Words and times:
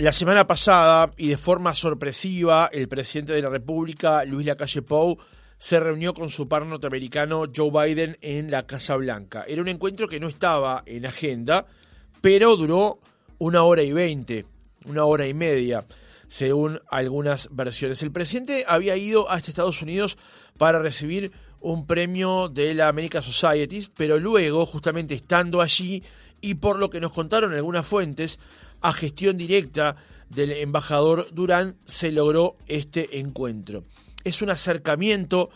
La 0.00 0.12
semana 0.12 0.46
pasada, 0.46 1.12
y 1.18 1.28
de 1.28 1.36
forma 1.36 1.74
sorpresiva, 1.74 2.70
el 2.72 2.88
presidente 2.88 3.34
de 3.34 3.42
la 3.42 3.50
República, 3.50 4.24
Luis 4.24 4.46
Lacalle 4.46 4.80
Pou, 4.80 5.18
se 5.58 5.78
reunió 5.78 6.14
con 6.14 6.30
su 6.30 6.48
par 6.48 6.64
norteamericano 6.64 7.44
Joe 7.54 7.70
Biden 7.70 8.16
en 8.22 8.50
la 8.50 8.66
Casa 8.66 8.96
Blanca. 8.96 9.44
Era 9.46 9.60
un 9.60 9.68
encuentro 9.68 10.08
que 10.08 10.18
no 10.18 10.28
estaba 10.28 10.82
en 10.86 11.04
agenda, 11.04 11.66
pero 12.22 12.56
duró 12.56 12.98
una 13.36 13.62
hora 13.62 13.82
y 13.82 13.92
veinte, 13.92 14.46
una 14.86 15.04
hora 15.04 15.26
y 15.26 15.34
media, 15.34 15.84
según 16.28 16.80
algunas 16.88 17.50
versiones. 17.52 18.02
El 18.02 18.10
presidente 18.10 18.64
había 18.66 18.96
ido 18.96 19.30
hasta 19.30 19.50
Estados 19.50 19.82
Unidos 19.82 20.16
para 20.56 20.78
recibir 20.78 21.30
un 21.60 21.86
premio 21.86 22.48
de 22.48 22.72
la 22.72 22.88
American 22.88 23.22
Society, 23.22 23.86
pero 23.98 24.18
luego, 24.18 24.64
justamente 24.64 25.12
estando 25.12 25.60
allí, 25.60 26.02
y 26.40 26.54
por 26.54 26.78
lo 26.78 26.88
que 26.88 27.02
nos 27.02 27.12
contaron 27.12 27.52
algunas 27.52 27.86
fuentes, 27.86 28.38
a 28.80 28.92
gestión 28.92 29.36
directa 29.36 29.96
del 30.28 30.52
embajador 30.52 31.26
Durán 31.32 31.76
se 31.84 32.12
logró 32.12 32.56
este 32.68 33.18
encuentro. 33.18 33.82
Es 34.24 34.42
un 34.42 34.50
acercamiento 34.50 35.50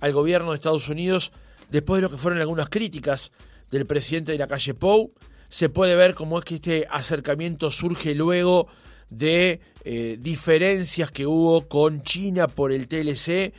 al 0.00 0.12
gobierno 0.12 0.50
de 0.50 0.56
Estados 0.56 0.88
Unidos 0.88 1.32
después 1.70 1.98
de 1.98 2.02
lo 2.02 2.10
que 2.10 2.18
fueron 2.18 2.40
algunas 2.40 2.68
críticas 2.68 3.32
del 3.70 3.86
presidente 3.86 4.32
de 4.32 4.38
la 4.38 4.46
calle 4.46 4.74
Pou. 4.74 5.12
Se 5.48 5.68
puede 5.68 5.96
ver 5.96 6.14
cómo 6.14 6.38
es 6.38 6.44
que 6.44 6.56
este 6.56 6.86
acercamiento 6.90 7.70
surge 7.70 8.14
luego 8.14 8.68
de 9.10 9.60
eh, 9.84 10.18
diferencias 10.20 11.10
que 11.10 11.26
hubo 11.26 11.66
con 11.66 12.02
China 12.02 12.48
por 12.48 12.72
el 12.72 12.88
TLC, 12.88 13.54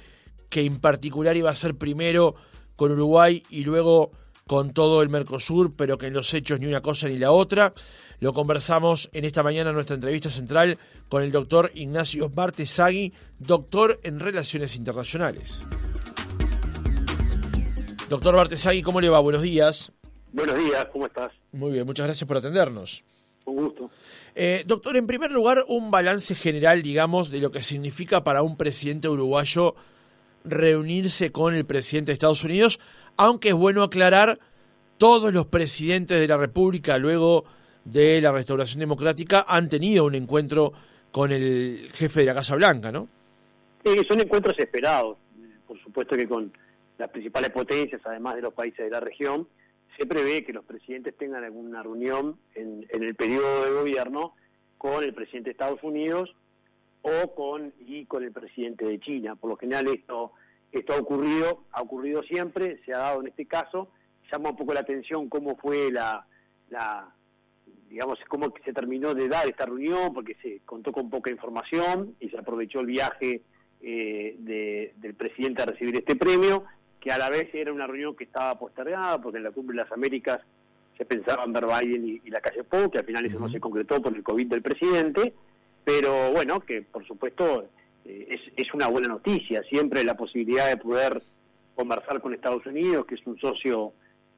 que 0.49 0.65
en 0.65 0.79
particular 0.79 1.35
iba 1.35 1.49
a 1.49 1.55
ser 1.55 1.75
primero 1.75 2.35
con 2.75 2.91
Uruguay 2.91 3.43
y 3.49 3.63
luego 3.63 4.11
con 4.49 4.73
todo 4.73 5.03
el 5.03 5.09
Mercosur, 5.09 5.76
pero 5.76 5.99
que 5.99 6.08
en 6.08 6.13
los 6.13 6.34
hechos 6.34 6.59
ni 6.59 6.66
una 6.66 6.81
cosa 6.81 7.08
ni 7.08 7.20
la 7.20 7.31
otra. 7.31 7.71
Lo 8.20 8.34
conversamos 8.34 9.08
en 9.13 9.23
esta 9.23 9.44
mañana 9.44 9.70
en 9.70 9.75
nuestra 9.75 9.94
entrevista 9.94 10.31
central 10.31 10.80
con 11.08 11.22
el 11.22 11.31
doctor 11.31 11.70
Ignacio 11.75 12.31
Bartesagui, 12.31 13.14
doctor 13.38 14.00
en 14.02 14.19
Relaciones 14.19 14.75
Internacionales. 14.75 15.67
Doctor 18.09 18.36
Bartesagui, 18.36 18.81
¿cómo 18.81 19.00
le 19.00 19.09
va? 19.09 19.19
Buenos 19.19 19.44
días. 19.44 19.91
Buenos 20.33 20.58
días, 20.58 20.88
¿cómo 20.91 21.06
estás? 21.06 21.31
Muy 21.52 21.73
bien, 21.73 21.86
muchas 21.86 22.08
gracias 22.08 22.28
por 22.28 22.38
atendernos. 22.38 23.03
Un 23.45 23.56
gusto. 23.56 23.91
Eh, 24.34 24.63
doctor, 24.66 24.97
en 24.97 25.06
primer 25.06 25.30
lugar, 25.30 25.59
un 25.67 25.91
balance 25.91 26.34
general, 26.34 26.81
digamos, 26.81 27.30
de 27.30 27.39
lo 27.39 27.52
que 27.52 27.61
significa 27.61 28.23
para 28.23 28.41
un 28.41 28.58
presidente 28.58 29.09
uruguayo 29.09 29.75
reunirse 30.43 31.31
con 31.31 31.53
el 31.53 31.65
presidente 31.65 32.11
de 32.11 32.13
Estados 32.13 32.43
Unidos, 32.43 32.79
aunque 33.17 33.49
es 33.49 33.53
bueno 33.55 33.83
aclarar, 33.83 34.39
todos 34.97 35.33
los 35.33 35.47
presidentes 35.47 36.19
de 36.19 36.27
la 36.27 36.37
República 36.37 36.97
luego 36.97 37.45
de 37.85 38.21
la 38.21 38.31
restauración 38.31 38.81
democrática 38.81 39.45
han 39.47 39.69
tenido 39.69 40.05
un 40.05 40.15
encuentro 40.15 40.73
con 41.11 41.31
el 41.31 41.89
jefe 41.93 42.21
de 42.21 42.25
la 42.25 42.35
Casa 42.35 42.55
Blanca, 42.55 42.91
¿no? 42.91 43.07
Sí, 43.83 43.97
son 44.07 44.19
encuentros 44.19 44.57
esperados. 44.59 45.17
Por 45.65 45.81
supuesto 45.81 46.17
que 46.17 46.27
con 46.27 46.51
las 46.97 47.09
principales 47.09 47.49
potencias, 47.51 48.01
además 48.03 48.35
de 48.35 48.41
los 48.41 48.53
países 48.53 48.85
de 48.85 48.91
la 48.91 48.99
región, 48.99 49.47
se 49.97 50.05
prevé 50.05 50.43
que 50.43 50.53
los 50.53 50.65
presidentes 50.65 51.17
tengan 51.17 51.43
alguna 51.43 51.81
reunión 51.81 52.37
en, 52.55 52.85
en 52.89 53.03
el 53.03 53.15
periodo 53.15 53.65
de 53.65 53.71
gobierno 53.71 54.33
con 54.77 55.03
el 55.03 55.13
presidente 55.13 55.49
de 55.49 55.51
Estados 55.51 55.81
Unidos 55.83 56.35
o 57.02 57.33
con 57.33 57.73
y 57.80 58.05
con 58.05 58.23
el 58.23 58.31
presidente 58.31 58.86
de 58.86 59.00
China. 59.00 59.36
Por 59.36 59.52
lo 59.52 59.58
general 59.58 59.88
esto 59.88 60.33
esto 60.72 60.94
ha 60.94 60.97
ocurrido, 60.97 61.64
ha 61.72 61.81
ocurrido 61.81 62.22
siempre, 62.23 62.80
se 62.86 62.94
ha 62.94 63.00
dado 63.00 63.22
en 63.22 63.28
este 63.28 63.45
caso, 63.45 63.89
llama 64.31 64.52
un 64.52 64.56
poco 64.56 64.73
la 64.73 64.81
atención 64.81 65.28
cómo 65.28 65.58
fue 65.58 65.91
la, 65.91 66.25
la 66.69 67.11
digamos, 67.89 68.19
cómo 68.28 68.53
se 68.64 68.73
terminó 68.73 69.14
de 69.16 69.28
dar 69.28 69.47
esta 69.47 69.66
reunión, 69.66 70.14
porque 70.14 70.36
se 70.41 70.61
contó 70.66 70.91
con 70.91 71.09
poca 71.09 71.31
información 71.31 72.16
y 72.19 72.30
se 72.30 72.38
aprovechó 72.38 72.81
el 72.81 72.86
viaje 72.86 73.41
eh, 73.81 74.36
del 74.95 75.16
presidente 75.16 75.63
a 75.63 75.66
recibir 75.66 75.95
este 75.95 76.16
premio, 76.16 76.66
que 77.00 77.12
a 77.12 77.18
la 77.18 77.29
vez 77.29 77.50
era 77.53 77.73
una 77.73 77.88
reunión 77.88 78.16
que 78.16 78.25
estaba 78.25 78.59
postergada, 78.59 79.19
porque 79.19 79.38
en 79.38 79.46
la 79.46 79.52
Cumbre 79.52 79.75
de 79.75 79.84
las 79.84 79.91
Américas 79.91 80.40
se 80.97 81.06
pensaba 81.06 81.46
en 81.46 81.53
ver 81.53 81.66
Biden 81.66 82.22
y, 82.23 82.29
la 82.29 82.41
calle 82.41 82.63
Pou, 82.63 82.91
que 82.91 83.00
al 83.00 83.06
final 83.06 83.25
eso 83.25 83.40
no 83.40 83.50
se 83.50 83.59
concretó 83.59 84.02
por 84.02 84.13
el 84.13 84.22
COVID 84.22 84.47
del 84.47 84.62
presidente, 84.62 85.34
pero 85.89 86.31
bueno, 86.31 86.59
que 86.59 86.83
por 86.83 87.03
supuesto 87.07 87.66
eh, 88.05 88.27
es, 88.29 88.41
es 88.55 88.72
una 88.75 88.88
buena 88.88 89.07
noticia, 89.07 89.63
siempre 89.63 90.03
la 90.03 90.16
posibilidad 90.16 90.69
de 90.69 90.77
poder 90.77 91.19
conversar 91.73 92.22
con 92.22 92.31
Estados 92.31 92.63
Unidos, 92.67 93.07
que 93.07 93.16
es 93.16 93.25
un 93.25 93.39
socio 93.39 93.94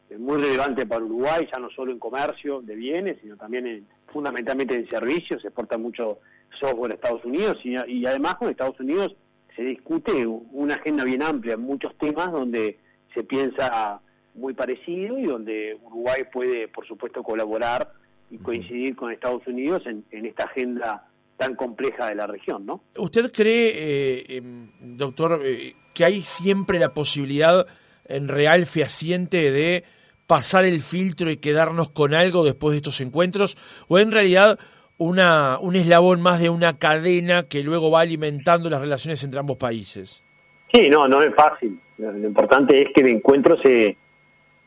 eh, 0.09 0.17
muy 0.17 0.41
relevante 0.41 0.85
para 0.85 1.03
Uruguay, 1.03 1.49
ya 1.51 1.59
no 1.59 1.69
solo 1.71 1.91
en 1.91 1.99
comercio 1.99 2.61
de 2.61 2.75
bienes, 2.75 3.17
sino 3.21 3.35
también 3.35 3.67
en, 3.67 3.85
fundamentalmente 4.13 4.75
en 4.75 4.89
servicios, 4.89 5.41
se 5.41 5.49
exporta 5.49 5.77
mucho 5.77 6.19
software 6.57 6.93
a 6.93 6.95
Estados 6.95 7.25
Unidos 7.25 7.57
y, 7.65 7.75
y, 7.91 8.05
además 8.05 8.35
con 8.35 8.49
Estados 8.49 8.79
Unidos 8.79 9.13
se 9.53 9.63
discute 9.63 10.25
una 10.25 10.75
agenda 10.75 11.03
bien 11.03 11.21
amplia 11.21 11.55
en 11.55 11.61
muchos 11.61 11.97
temas 11.97 12.31
donde 12.31 12.79
se 13.13 13.23
piensa 13.25 13.99
muy 14.35 14.53
parecido 14.53 15.19
y 15.19 15.23
donde 15.23 15.77
Uruguay 15.83 16.23
puede, 16.31 16.69
por 16.69 16.87
supuesto, 16.87 17.21
colaborar 17.21 17.91
y 18.29 18.37
coincidir 18.37 18.95
con 18.95 19.11
Estados 19.11 19.45
Unidos 19.47 19.83
en, 19.85 20.05
en 20.11 20.25
esta 20.25 20.45
agenda 20.45 21.09
tan 21.41 21.55
compleja 21.55 22.07
de 22.07 22.15
la 22.15 22.27
región, 22.27 22.67
¿no? 22.67 22.83
¿Usted 22.97 23.31
cree, 23.31 23.71
eh, 23.73 24.37
em, 24.37 24.69
doctor, 24.79 25.41
eh, 25.43 25.73
que 25.91 26.05
hay 26.05 26.21
siempre 26.21 26.77
la 26.77 26.93
posibilidad 26.93 27.65
en 28.05 28.27
real 28.27 28.67
fehaciente 28.67 29.49
de 29.49 29.83
pasar 30.27 30.65
el 30.65 30.81
filtro 30.81 31.31
y 31.31 31.37
quedarnos 31.37 31.89
con 31.89 32.13
algo 32.13 32.43
después 32.43 32.73
de 32.73 32.77
estos 32.77 33.01
encuentros? 33.01 33.57
¿O 33.87 33.97
en 33.97 34.11
realidad 34.11 34.59
una, 34.99 35.57
un 35.59 35.75
eslabón 35.75 36.21
más 36.21 36.39
de 36.39 36.51
una 36.51 36.77
cadena 36.77 37.43
que 37.49 37.63
luego 37.63 37.89
va 37.89 38.01
alimentando 38.01 38.69
las 38.69 38.79
relaciones 38.79 39.23
entre 39.23 39.39
ambos 39.39 39.57
países? 39.57 40.23
Sí, 40.71 40.89
no, 40.89 41.07
no 41.07 41.23
es 41.23 41.33
fácil. 41.33 41.81
Lo 41.97 42.27
importante 42.27 42.83
es 42.83 42.89
que 42.93 43.01
el 43.01 43.07
encuentro 43.07 43.57
se, 43.63 43.97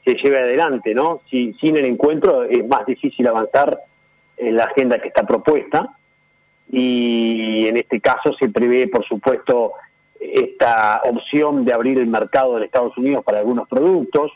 se 0.04 0.14
lleve 0.14 0.40
adelante, 0.40 0.92
¿no? 0.92 1.20
Si, 1.30 1.52
sin 1.60 1.76
el 1.76 1.84
encuentro 1.84 2.42
es 2.42 2.66
más 2.66 2.84
difícil 2.84 3.28
avanzar 3.28 3.78
en 4.36 4.56
la 4.56 4.64
agenda 4.64 5.00
que 5.00 5.08
está 5.08 5.24
propuesta 5.24 5.96
y 6.70 7.66
en 7.66 7.76
este 7.76 8.00
caso 8.00 8.32
se 8.38 8.48
prevé, 8.48 8.88
por 8.88 9.04
supuesto, 9.04 9.72
esta 10.20 11.02
opción 11.04 11.64
de 11.64 11.72
abrir 11.72 11.98
el 11.98 12.06
mercado 12.06 12.56
de 12.58 12.66
Estados 12.66 12.96
Unidos 12.96 13.24
para 13.24 13.38
algunos 13.38 13.68
productos, 13.68 14.32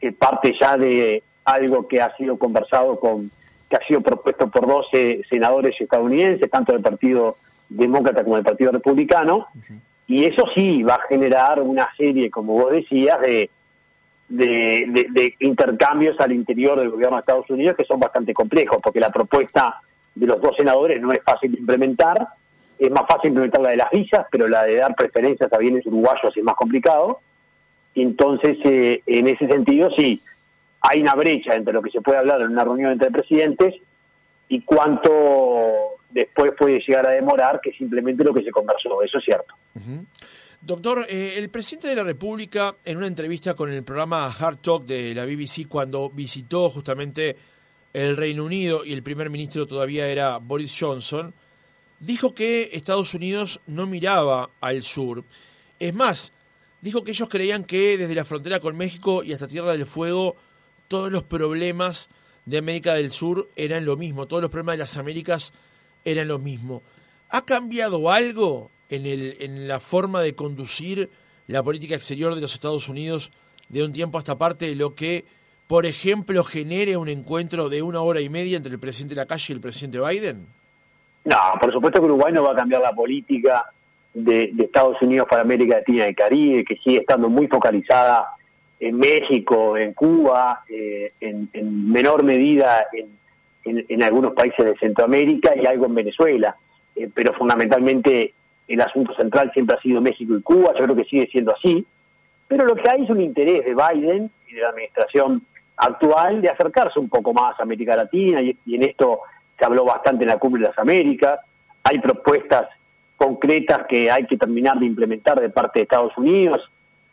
que 0.00 0.12
parte 0.12 0.54
ya 0.60 0.76
de 0.76 1.22
algo 1.44 1.88
que 1.88 2.00
ha 2.00 2.16
sido 2.16 2.38
conversado 2.38 2.98
con, 2.98 3.30
que 3.68 3.76
ha 3.76 3.86
sido 3.86 4.00
propuesto 4.00 4.48
por 4.50 4.66
12 4.66 5.22
senadores 5.28 5.78
estadounidenses, 5.80 6.50
tanto 6.50 6.72
del 6.72 6.82
Partido 6.82 7.36
Demócrata 7.68 8.22
como 8.22 8.36
del 8.36 8.44
Partido 8.44 8.72
Republicano, 8.72 9.48
y 10.06 10.24
eso 10.24 10.44
sí 10.54 10.82
va 10.82 10.94
a 10.96 11.08
generar 11.08 11.60
una 11.60 11.88
serie, 11.96 12.30
como 12.30 12.54
vos 12.54 12.72
decías, 12.72 13.20
de, 13.20 13.50
de, 14.28 15.06
de 15.10 15.34
intercambios 15.40 16.18
al 16.20 16.32
interior 16.32 16.78
del 16.78 16.90
gobierno 16.90 17.16
de 17.16 17.20
Estados 17.20 17.50
Unidos 17.50 17.76
que 17.76 17.84
son 17.84 17.98
bastante 17.98 18.32
complejos, 18.32 18.78
porque 18.82 19.00
la 19.00 19.10
propuesta 19.10 19.80
de 20.14 20.26
los 20.26 20.40
dos 20.40 20.56
senadores 20.56 21.00
no 21.00 21.12
es 21.12 21.22
fácil 21.24 21.52
de 21.52 21.58
implementar. 21.58 22.28
Es 22.78 22.90
más 22.90 23.04
fácil 23.08 23.28
implementar 23.28 23.60
la 23.60 23.70
de 23.70 23.76
las 23.76 23.90
visas, 23.90 24.26
pero 24.30 24.48
la 24.48 24.64
de 24.64 24.76
dar 24.76 24.94
preferencias 24.94 25.52
a 25.52 25.58
bienes 25.58 25.86
uruguayos 25.86 26.36
es 26.36 26.42
más 26.42 26.56
complicado. 26.56 27.20
Entonces, 27.94 28.58
eh, 28.64 29.02
en 29.06 29.28
ese 29.28 29.46
sentido, 29.46 29.90
sí, 29.96 30.20
hay 30.80 31.00
una 31.00 31.14
brecha 31.14 31.54
entre 31.54 31.72
lo 31.72 31.82
que 31.82 31.90
se 31.90 32.00
puede 32.00 32.18
hablar 32.18 32.40
en 32.40 32.50
una 32.50 32.64
reunión 32.64 32.92
entre 32.92 33.10
presidentes 33.10 33.74
y 34.48 34.62
cuánto 34.62 35.10
después 36.10 36.52
puede 36.58 36.80
llegar 36.80 37.06
a 37.06 37.10
demorar 37.10 37.60
que 37.62 37.72
simplemente 37.72 38.22
lo 38.24 38.34
que 38.34 38.42
se 38.42 38.50
conversó. 38.50 39.02
Eso 39.02 39.18
es 39.18 39.24
cierto. 39.24 39.54
Doctor, 40.60 41.04
eh, 41.08 41.34
el 41.36 41.50
presidente 41.50 41.88
de 41.88 41.96
la 41.96 42.04
República, 42.04 42.74
en 42.84 42.96
una 42.96 43.06
entrevista 43.06 43.54
con 43.54 43.70
el 43.70 43.82
programa 43.82 44.26
Hard 44.26 44.58
Talk 44.58 44.84
de 44.84 45.14
la 45.14 45.24
BBC, 45.24 45.68
cuando 45.68 46.10
visitó 46.10 46.70
justamente 46.70 47.36
el 47.94 48.16
Reino 48.16 48.44
Unido 48.44 48.84
y 48.84 48.92
el 48.92 49.02
primer 49.02 49.30
ministro 49.30 49.66
todavía 49.66 50.08
era 50.08 50.38
Boris 50.38 50.76
Johnson, 50.78 51.32
dijo 52.00 52.34
que 52.34 52.70
Estados 52.72 53.14
Unidos 53.14 53.60
no 53.66 53.86
miraba 53.86 54.50
al 54.60 54.82
sur. 54.82 55.24
Es 55.78 55.94
más, 55.94 56.32
dijo 56.82 57.04
que 57.04 57.12
ellos 57.12 57.28
creían 57.28 57.64
que 57.64 57.96
desde 57.96 58.14
la 58.14 58.24
frontera 58.24 58.60
con 58.60 58.76
México 58.76 59.22
y 59.22 59.32
hasta 59.32 59.48
Tierra 59.48 59.72
del 59.72 59.86
Fuego 59.86 60.36
todos 60.88 61.10
los 61.10 61.22
problemas 61.22 62.08
de 62.46 62.58
América 62.58 62.94
del 62.94 63.10
Sur 63.10 63.48
eran 63.56 63.86
lo 63.86 63.96
mismo, 63.96 64.26
todos 64.26 64.42
los 64.42 64.50
problemas 64.50 64.74
de 64.74 64.78
las 64.78 64.96
Américas 64.96 65.52
eran 66.04 66.28
lo 66.28 66.38
mismo. 66.38 66.82
¿Ha 67.30 67.46
cambiado 67.46 68.10
algo 68.10 68.70
en, 68.88 69.06
el, 69.06 69.36
en 69.40 69.66
la 69.66 69.80
forma 69.80 70.20
de 70.20 70.34
conducir 70.34 71.10
la 71.46 71.62
política 71.62 71.94
exterior 71.94 72.34
de 72.34 72.40
los 72.40 72.54
Estados 72.54 72.88
Unidos 72.88 73.30
de 73.68 73.82
un 73.84 73.92
tiempo 73.92 74.18
a 74.18 74.20
esta 74.20 74.36
parte 74.36 74.66
de 74.66 74.74
lo 74.74 74.94
que 74.94 75.24
por 75.66 75.86
ejemplo, 75.86 76.44
genere 76.44 76.96
un 76.96 77.08
encuentro 77.08 77.68
de 77.68 77.82
una 77.82 78.00
hora 78.00 78.20
y 78.20 78.28
media 78.28 78.56
entre 78.56 78.72
el 78.72 78.78
presidente 78.78 79.14
de 79.14 79.20
la 79.20 79.26
calle 79.26 79.46
y 79.48 79.52
el 79.52 79.60
presidente 79.60 79.98
Biden? 79.98 80.46
No, 81.24 81.38
por 81.58 81.72
supuesto 81.72 82.00
que 82.00 82.06
Uruguay 82.06 82.32
no 82.32 82.42
va 82.42 82.52
a 82.52 82.56
cambiar 82.56 82.82
la 82.82 82.92
política 82.92 83.64
de, 84.12 84.52
Estados 84.58 85.00
Unidos 85.00 85.26
para 85.28 85.42
América 85.42 85.76
Latina 85.76 86.06
y 86.08 86.14
Caribe, 86.14 86.64
que 86.64 86.76
sigue 86.76 86.98
estando 86.98 87.28
muy 87.28 87.48
focalizada 87.48 88.26
en 88.78 88.98
México, 88.98 89.76
en 89.78 89.94
Cuba, 89.94 90.64
eh, 90.68 91.12
en, 91.20 91.48
menor 91.90 92.22
medida 92.22 92.86
en, 92.92 94.02
algunos 94.02 94.34
países 94.34 94.64
de 94.64 94.76
Centroamérica 94.76 95.54
y 95.56 95.64
algo 95.64 95.86
en 95.86 95.94
Venezuela, 95.94 96.54
eh, 96.94 97.08
pero 97.12 97.32
fundamentalmente 97.32 98.34
el 98.68 98.80
asunto 98.82 99.14
central 99.14 99.50
siempre 99.54 99.76
ha 99.76 99.80
sido 99.80 100.02
México 100.02 100.36
y 100.36 100.42
Cuba, 100.42 100.72
yo 100.78 100.84
creo 100.84 100.96
que 100.96 101.04
sigue 101.04 101.26
siendo 101.28 101.54
así, 101.54 101.86
pero 102.46 102.66
lo 102.66 102.74
que 102.74 102.88
hay 102.90 103.04
es 103.04 103.10
un 103.10 103.22
interés 103.22 103.64
de 103.64 103.74
Biden 103.74 104.30
y 104.48 104.54
de 104.54 104.60
la 104.60 104.68
administración 104.68 105.42
actual 105.76 106.40
de 106.40 106.50
acercarse 106.50 106.98
un 106.98 107.08
poco 107.08 107.32
más 107.32 107.58
a 107.58 107.62
América 107.62 107.96
Latina 107.96 108.40
y, 108.40 108.56
en 108.66 108.82
esto 108.82 109.20
se 109.58 109.64
habló 109.64 109.84
bastante 109.84 110.24
en 110.24 110.28
la 110.28 110.38
Cumbre 110.38 110.62
de 110.62 110.68
las 110.68 110.78
Américas, 110.78 111.40
hay 111.84 111.98
propuestas 112.00 112.68
concretas 113.16 113.86
que 113.88 114.10
hay 114.10 114.26
que 114.26 114.36
terminar 114.36 114.78
de 114.78 114.86
implementar 114.86 115.40
de 115.40 115.50
parte 115.50 115.78
de 115.78 115.84
Estados 115.84 116.16
Unidos 116.16 116.60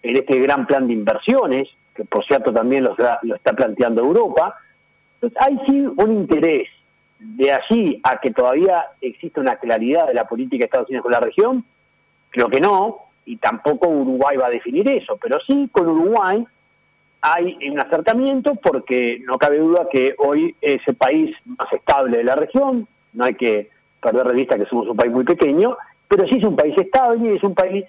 en 0.02 0.16
este 0.18 0.40
gran 0.40 0.66
plan 0.66 0.88
de 0.88 0.94
inversiones, 0.94 1.70
que 1.94 2.04
por 2.06 2.26
cierto 2.26 2.52
también 2.52 2.84
lo, 2.84 2.96
está 3.36 3.54
planteando 3.54 4.02
Europa. 4.02 4.56
Entonces, 5.16 5.40
hay 5.40 5.60
sí 5.68 5.86
un 5.96 6.12
interés 6.14 6.68
de 7.20 7.52
allí 7.52 8.00
a 8.04 8.18
que 8.18 8.32
todavía 8.32 8.86
existe 9.00 9.40
una 9.40 9.58
claridad 9.58 10.08
de 10.08 10.16
la 10.16 10.28
política 10.28 10.62
de 10.62 10.66
Estados 10.66 10.90
Unidos 10.90 11.04
con 11.04 11.12
la 11.12 11.20
región, 11.20 11.64
creo 12.32 12.50
que 12.50 12.60
no, 12.60 12.98
y 13.26 13.38
tampoco 13.38 13.88
Uruguay 13.88 14.38
va 14.38 14.48
a 14.48 14.52
definir 14.52 14.88
eso, 14.90 15.18
pero 15.22 15.40
sí 15.46 15.70
con 15.72 15.88
Uruguay 15.88 16.44
hay 17.22 17.58
un 17.70 17.80
acercamiento 17.80 18.56
porque 18.56 19.22
no 19.26 19.38
cabe 19.38 19.60
duda 19.60 19.88
que 19.92 20.16
hoy 20.18 20.56
es 20.62 20.82
el 20.88 20.96
país 20.96 21.36
más 21.46 21.72
estable 21.72 22.18
de 22.18 22.24
la 22.24 22.36
región, 22.36 22.88
no 23.14 23.26
hay 23.26 23.36
que 23.36 23.70
perder 24.02 24.28
de 24.28 24.34
vista 24.34 24.58
que 24.58 24.66
somos 24.66 24.88
un 24.88 24.98
país 24.98 25.12
muy 25.12 25.24
pequeño, 25.24 25.78
pero 26.08 26.28
sí 26.28 26.38
es 26.38 26.44
un 26.44 26.56
país 26.56 26.76
estable 26.78 27.32
y 27.32 27.36
es 27.36 27.44
un 27.44 27.54
país 27.54 27.86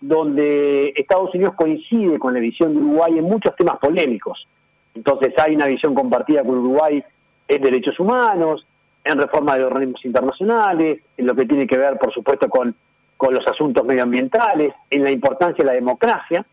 donde 0.00 0.92
Estados 0.96 1.34
Unidos 1.34 1.54
coincide 1.56 2.18
con 2.18 2.34
la 2.34 2.40
visión 2.40 2.74
de 2.74 2.80
Uruguay 2.80 3.18
en 3.18 3.24
muchos 3.24 3.54
temas 3.56 3.76
polémicos. 3.76 4.46
Entonces 4.94 5.32
hay 5.38 5.54
una 5.54 5.66
visión 5.66 5.94
compartida 5.94 6.42
con 6.42 6.58
Uruguay 6.58 7.02
en 7.48 7.62
derechos 7.62 7.98
humanos, 8.00 8.66
en 9.04 9.18
reforma 9.18 9.56
de 9.56 9.64
organismos 9.64 10.04
internacionales, 10.04 11.00
en 11.16 11.26
lo 11.26 11.34
que 11.34 11.46
tiene 11.46 11.66
que 11.66 11.76
ver, 11.76 11.98
por 11.98 12.12
supuesto, 12.12 12.48
con, 12.48 12.74
con 13.16 13.34
los 13.34 13.46
asuntos 13.46 13.84
medioambientales, 13.84 14.74
en 14.90 15.04
la 15.04 15.10
importancia 15.10 15.62
de 15.62 15.66
la 15.66 15.72
democracia. 15.72 16.44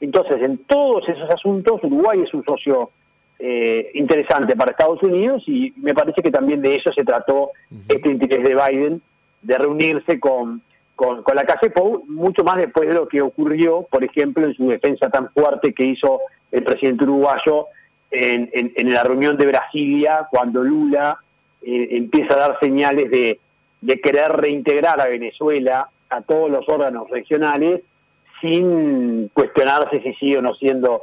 Entonces, 0.00 0.42
en 0.42 0.58
todos 0.58 1.08
esos 1.08 1.28
asuntos, 1.30 1.82
Uruguay 1.84 2.22
es 2.22 2.32
un 2.32 2.44
socio 2.44 2.90
eh, 3.38 3.90
interesante 3.94 4.56
para 4.56 4.72
Estados 4.72 5.02
Unidos 5.02 5.42
y 5.46 5.72
me 5.76 5.94
parece 5.94 6.22
que 6.22 6.30
también 6.30 6.62
de 6.62 6.76
eso 6.76 6.92
se 6.92 7.04
trató 7.04 7.50
este 7.88 8.10
interés 8.10 8.42
de 8.42 8.54
Biden 8.54 9.02
de 9.42 9.58
reunirse 9.58 10.18
con, 10.20 10.62
con, 10.94 11.22
la 11.34 11.44
calle 11.44 11.70
Pou, 11.70 12.04
mucho 12.06 12.44
más 12.44 12.56
después 12.56 12.88
de 12.88 12.94
lo 12.94 13.08
que 13.08 13.22
ocurrió, 13.22 13.86
por 13.90 14.04
ejemplo, 14.04 14.46
en 14.46 14.54
su 14.54 14.68
defensa 14.68 15.08
tan 15.10 15.30
fuerte 15.32 15.72
que 15.72 15.84
hizo 15.84 16.20
el 16.52 16.64
presidente 16.64 17.04
uruguayo 17.04 17.66
en, 18.10 18.50
en, 18.52 18.92
la 18.92 19.04
reunión 19.04 19.36
de 19.36 19.46
Brasilia, 19.46 20.26
cuando 20.30 20.62
Lula 20.62 21.18
eh, 21.62 21.88
empieza 21.92 22.34
a 22.34 22.38
dar 22.38 22.58
señales 22.60 23.10
de, 23.10 23.38
de 23.80 24.00
querer 24.00 24.32
reintegrar 24.32 25.00
a 25.00 25.06
Venezuela 25.06 25.88
a 26.10 26.20
todos 26.22 26.50
los 26.50 26.68
órganos 26.68 27.08
regionales 27.08 27.82
sin 28.40 29.28
cuestionarse 29.28 30.00
si 30.02 30.14
sigue 30.14 30.38
o 30.38 30.42
no 30.42 30.54
siendo 30.54 31.02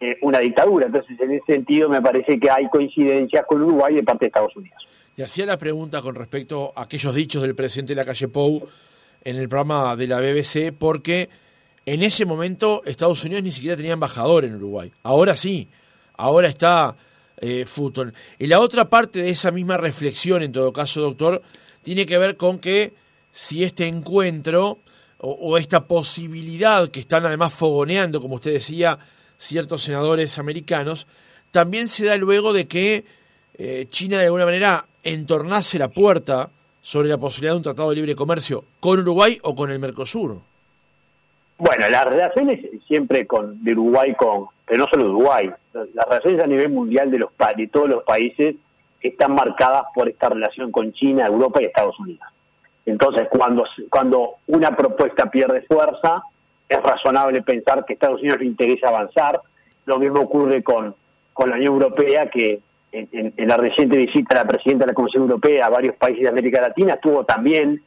eh, 0.00 0.16
una 0.22 0.38
dictadura. 0.38 0.86
Entonces, 0.86 1.18
en 1.20 1.32
ese 1.32 1.44
sentido, 1.46 1.88
me 1.88 2.02
parece 2.02 2.38
que 2.38 2.50
hay 2.50 2.68
coincidencias 2.68 3.44
con 3.46 3.62
Uruguay 3.62 3.94
de 3.94 4.02
parte 4.02 4.24
de 4.24 4.28
Estados 4.28 4.56
Unidos. 4.56 4.82
Y 5.16 5.22
hacía 5.22 5.46
la 5.46 5.56
pregunta 5.56 6.02
con 6.02 6.14
respecto 6.14 6.72
a 6.76 6.82
aquellos 6.82 7.14
dichos 7.14 7.42
del 7.42 7.54
presidente 7.54 7.94
de 7.94 8.00
la 8.00 8.04
calle 8.04 8.28
Pou 8.28 8.68
en 9.24 9.36
el 9.36 9.48
programa 9.48 9.96
de 9.96 10.06
la 10.06 10.20
BBC, 10.20 10.72
porque 10.78 11.28
en 11.86 12.02
ese 12.02 12.26
momento 12.26 12.82
Estados 12.84 13.24
Unidos 13.24 13.42
ni 13.42 13.52
siquiera 13.52 13.76
tenía 13.76 13.94
embajador 13.94 14.44
en 14.44 14.56
Uruguay. 14.56 14.92
Ahora 15.02 15.34
sí 15.36 15.68
ahora 16.16 16.48
está 16.48 16.96
eh. 17.40 17.66
Y 18.38 18.46
la 18.46 18.60
otra 18.60 18.88
parte 18.88 19.20
de 19.20 19.30
esa 19.30 19.50
misma 19.50 19.76
reflexión, 19.76 20.42
en 20.42 20.52
todo 20.52 20.72
caso, 20.72 21.02
doctor, 21.02 21.42
tiene 21.82 22.06
que 22.06 22.18
ver 22.18 22.36
con 22.36 22.58
que 22.58 22.94
si 23.32 23.62
este 23.62 23.86
encuentro 23.86 24.78
o, 25.28 25.58
esta 25.58 25.86
posibilidad 25.86 26.88
que 26.88 27.00
están 27.00 27.26
además 27.26 27.52
fogoneando, 27.52 28.20
como 28.20 28.36
usted 28.36 28.52
decía, 28.52 28.98
ciertos 29.38 29.82
senadores 29.82 30.38
americanos, 30.38 31.06
también 31.50 31.88
se 31.88 32.04
da 32.04 32.16
luego 32.16 32.52
de 32.52 32.68
que 32.68 33.04
eh, 33.58 33.86
China 33.88 34.18
de 34.18 34.26
alguna 34.26 34.44
manera 34.44 34.84
entornase 35.02 35.78
la 35.78 35.88
puerta 35.88 36.50
sobre 36.80 37.08
la 37.08 37.18
posibilidad 37.18 37.54
de 37.54 37.56
un 37.56 37.62
tratado 37.62 37.90
de 37.90 37.96
libre 37.96 38.14
comercio 38.14 38.64
con 38.78 39.00
Uruguay 39.00 39.36
o 39.42 39.54
con 39.54 39.72
el 39.72 39.78
Mercosur. 39.78 40.38
Bueno, 41.58 41.88
las 41.88 42.06
relaciones 42.06 42.60
siempre 42.86 43.26
con 43.26 43.64
de 43.64 43.72
Uruguay 43.72 44.14
con, 44.14 44.46
pero 44.64 44.84
no 44.84 44.88
solo 44.88 45.08
Uruguay, 45.08 45.50
las 45.72 46.04
relaciones 46.06 46.44
a 46.44 46.46
nivel 46.46 46.70
mundial 46.70 47.10
de 47.10 47.18
los 47.18 47.30
de 47.56 47.66
todos 47.68 47.88
los 47.88 48.04
países 48.04 48.54
están 49.00 49.34
marcadas 49.34 49.84
por 49.94 50.08
esta 50.08 50.28
relación 50.28 50.70
con 50.70 50.92
China, 50.92 51.26
Europa 51.26 51.60
y 51.62 51.66
Estados 51.66 51.98
Unidos. 51.98 52.26
Entonces, 52.86 53.28
cuando 53.28 53.64
cuando 53.90 54.36
una 54.46 54.74
propuesta 54.74 55.30
pierde 55.30 55.62
fuerza, 55.62 56.22
es 56.68 56.82
razonable 56.82 57.42
pensar 57.42 57.84
que 57.84 57.92
a 57.92 57.94
Estados 57.94 58.20
Unidos 58.20 58.38
le 58.40 58.46
interesa 58.46 58.88
avanzar. 58.88 59.40
Lo 59.84 59.98
mismo 59.98 60.20
ocurre 60.20 60.62
con, 60.62 60.94
con 61.32 61.50
la 61.50 61.56
Unión 61.56 61.74
Europea, 61.74 62.30
que 62.30 62.60
en, 62.92 63.48
la 63.48 63.56
reciente 63.56 63.96
visita 63.96 64.34
de 64.34 64.44
la 64.44 64.48
presidenta 64.48 64.84
de 64.84 64.92
la 64.92 64.94
Comisión 64.94 65.24
Europea 65.24 65.66
a 65.66 65.70
varios 65.70 65.96
países 65.96 66.22
de 66.22 66.28
América 66.28 66.60
Latina 66.60 66.94
estuvo 66.94 67.24
también 67.24 67.82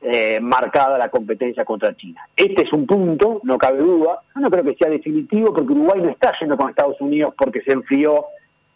eh, 0.00 0.38
marcada 0.40 0.98
la 0.98 1.08
competencia 1.08 1.64
contra 1.64 1.96
China. 1.96 2.26
Este 2.36 2.62
es 2.62 2.72
un 2.72 2.86
punto, 2.86 3.40
no 3.44 3.58
cabe 3.58 3.78
duda. 3.78 4.20
Yo 4.34 4.40
no 4.40 4.50
creo 4.50 4.64
que 4.64 4.74
sea 4.74 4.90
definitivo 4.90 5.52
porque 5.52 5.72
Uruguay 5.72 6.00
no 6.00 6.10
está 6.10 6.32
yendo 6.40 6.56
con 6.56 6.70
Estados 6.70 7.00
Unidos 7.00 7.34
porque 7.36 7.60
se 7.62 7.72
enfrió 7.72 8.26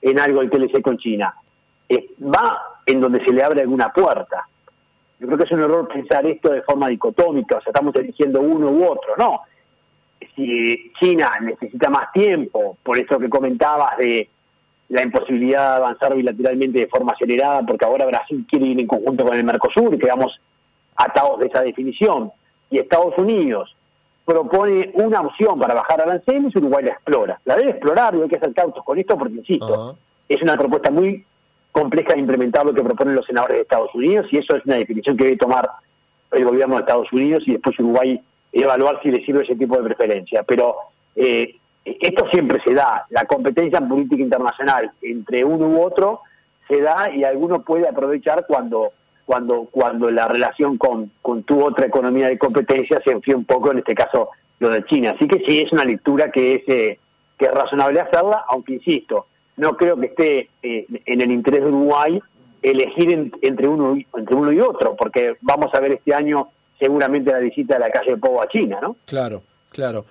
en 0.03 0.19
algo 0.19 0.41
el 0.41 0.51
TLC 0.51 0.81
con 0.83 0.99
China. 0.99 1.35
va 1.91 2.63
en 2.87 3.01
donde 3.01 3.25
se 3.25 3.33
le 3.33 3.43
abre 3.43 3.63
alguna 3.63 3.93
puerta. 3.93 4.47
Yo 5.19 5.27
creo 5.27 5.39
que 5.39 5.45
es 5.45 5.53
un 5.53 5.63
error 5.63 5.89
pensar 5.89 6.27
esto 6.27 6.51
de 6.51 6.63
forma 6.63 6.89
dicotómica, 6.89 7.57
o 7.57 7.61
sea, 7.63 7.71
estamos 7.71 7.95
eligiendo 7.97 8.41
uno 8.41 8.71
u 8.71 8.85
otro. 8.85 9.15
No. 9.17 9.41
Si 10.35 10.93
China 11.01 11.31
necesita 11.41 11.89
más 11.89 12.13
tiempo, 12.13 12.77
por 12.83 12.99
eso 12.99 13.19
que 13.19 13.31
comentabas 13.31 13.97
de 13.97 14.29
la 14.89 15.03
imposibilidad 15.03 15.71
de 15.71 15.77
avanzar 15.77 16.15
bilateralmente 16.15 16.81
de 16.81 16.87
forma 16.87 17.13
acelerada, 17.13 17.63
porque 17.63 17.85
ahora 17.85 18.07
Brasil 18.07 18.47
quiere 18.49 18.67
ir 18.67 18.81
en 18.81 18.87
conjunto 18.87 19.25
con 19.25 19.37
el 19.37 19.45
Mercosur 19.45 19.95
y 19.95 19.99
quedamos 19.99 20.39
atados 20.97 21.41
de 21.41 21.47
esa 21.47 21.63
definición, 21.63 22.31
y 22.71 22.79
Estados 22.79 23.17
Unidos 23.19 23.75
propone 24.25 24.91
una 24.95 25.21
opción 25.21 25.59
para 25.59 25.75
bajar 25.75 26.01
aranceles, 26.01 26.55
Uruguay 26.57 26.85
la 26.85 26.93
explora. 26.93 27.41
La 27.45 27.57
debe 27.57 27.71
explorar 27.71 28.15
y 28.15 28.23
hay 28.23 28.29
que 28.29 28.37
hacer 28.37 28.53
cautos 28.53 28.85
con 28.85 28.99
esto 28.99 29.17
porque, 29.17 29.37
insisto, 29.37 29.97
es 30.29 30.43
una 30.43 30.57
propuesta 30.57 30.91
muy 30.91 31.25
compleja 31.77 32.15
de 32.15 32.21
implementar 32.21 32.65
lo 32.65 32.73
que 32.73 32.83
proponen 32.83 33.15
los 33.15 33.27
senadores 33.27 33.59
de 33.59 33.63
Estados 33.63 33.95
Unidos 33.95 34.27
y 34.31 34.39
eso 34.39 34.57
es 34.57 34.65
una 34.65 34.77
definición 34.77 35.15
que 35.15 35.25
debe 35.25 35.37
tomar 35.37 35.69
el 36.33 36.45
gobierno 36.45 36.77
de 36.77 36.81
Estados 36.81 37.13
Unidos 37.13 37.43
y 37.47 37.53
después 37.53 37.79
Uruguay 37.79 38.19
evaluar 38.51 38.99
si 39.03 39.11
le 39.11 39.23
sirve 39.25 39.45
ese 39.45 39.57
tipo 39.57 39.77
de 39.77 39.85
preferencia. 39.85 40.43
Pero 40.43 40.75
eh, 41.15 41.55
esto 41.85 42.27
siempre 42.31 42.63
se 42.65 42.73
da, 42.73 43.05
la 43.11 43.27
competencia 43.27 43.79
en 43.79 43.89
política 43.89 44.23
internacional 44.23 44.91
entre 45.03 45.45
uno 45.45 45.69
u 45.69 45.83
otro 45.83 46.23
se 46.67 46.81
da 46.81 47.11
y 47.15 47.25
alguno 47.25 47.61
puede 47.61 47.87
aprovechar 47.87 48.47
cuando 48.49 48.93
cuando, 49.27 49.67
cuando 49.71 50.09
la 50.11 50.29
relación 50.29 50.79
con, 50.79 51.11
con 51.21 51.43
tu 51.43 51.63
otra 51.63 51.87
economía 51.87 52.29
de 52.29 52.39
competencia 52.39 53.03
se 53.05 53.11
enfría 53.11 53.37
un 53.37 53.45
poco, 53.45 53.73
en 53.73 53.79
este 53.79 53.95
caso 53.95 54.31
lo 54.61 54.71
de 54.71 54.85
China. 54.85 55.13
Así 55.15 55.27
que 55.27 55.45
sí, 55.45 55.63
es 55.63 55.73
una 55.73 55.85
lectura 55.85 56.31
que 56.31 56.55
es, 56.55 56.69
eh, 56.69 56.99
que 57.37 57.47
es 57.47 57.51
razonable 57.51 58.01
hacerla, 58.01 58.45
aunque 58.49 58.75
insisto, 58.75 59.27
no 59.57 59.77
creo 59.77 59.99
que 59.99 60.07
esté 60.07 60.51
eh, 60.63 60.87
en 61.07 61.21
el 61.21 61.31
interés 61.31 61.63
de 61.63 61.69
Uruguay 61.69 62.21
elegir 62.63 63.33
entre, 63.43 63.69
uno, 63.69 63.97
y 63.97 64.61
otro, 64.61 64.97
porque 64.97 65.37
vamos 65.41 65.73
a 65.73 65.81
ver 65.81 65.93
este 65.93 66.15
año 66.15 66.49
seguramente 66.79 67.31
la 67.31 67.39
visita 67.39 67.75
de 67.75 67.81
la 67.81 67.91
calle 67.91 68.13
de 68.13 68.17
Pogo 68.17 68.43
a 68.43 68.49
China, 68.49 68.79
¿no? 68.83 68.97
Claro, 69.07 69.43
claro. 69.71 70.05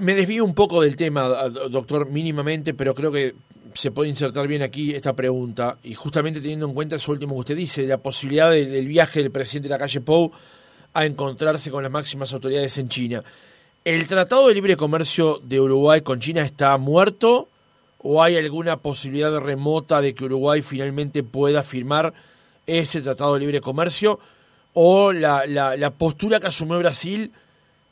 Me 0.00 0.14
desvío 0.14 0.44
un 0.44 0.54
poco 0.54 0.82
del 0.82 0.96
tema, 0.96 1.22
doctor, 1.70 2.10
mínimamente, 2.10 2.74
pero 2.74 2.94
creo 2.94 3.12
que 3.12 3.34
se 3.74 3.90
puede 3.90 4.08
insertar 4.08 4.46
bien 4.46 4.62
aquí 4.62 4.92
esta 4.92 5.14
pregunta, 5.14 5.78
y 5.82 5.94
justamente 5.94 6.40
teniendo 6.40 6.66
en 6.66 6.74
cuenta 6.74 6.96
eso 6.96 7.12
último 7.12 7.34
que 7.34 7.40
usted 7.40 7.56
dice, 7.56 7.86
la 7.86 7.98
posibilidad 7.98 8.50
del, 8.50 8.86
viaje 8.86 9.22
del 9.22 9.30
presidente 9.30 9.68
de 9.68 9.74
la 9.74 9.78
calle 9.78 10.00
Pou 10.00 10.32
a 10.94 11.06
encontrarse 11.06 11.70
con 11.70 11.82
las 11.82 11.92
máximas 11.92 12.32
autoridades 12.32 12.78
en 12.78 12.88
China. 12.88 13.24
¿El 13.84 14.06
Tratado 14.06 14.48
de 14.48 14.54
Libre 14.54 14.76
Comercio 14.76 15.40
de 15.42 15.60
Uruguay 15.60 16.00
con 16.00 16.20
China 16.20 16.42
está 16.42 16.76
muerto 16.78 17.48
o 18.06 18.22
hay 18.22 18.36
alguna 18.36 18.76
posibilidad 18.76 19.36
remota 19.40 20.02
de 20.02 20.14
que 20.14 20.24
Uruguay 20.24 20.60
finalmente 20.60 21.22
pueda 21.22 21.62
firmar 21.62 22.12
ese 22.66 23.00
Tratado 23.00 23.34
de 23.34 23.40
Libre 23.40 23.60
Comercio? 23.60 24.20
¿O 24.74 25.12
la, 25.12 25.92
postura 25.96 26.38
que 26.38 26.48
asumió 26.48 26.78
Brasil, 26.78 27.32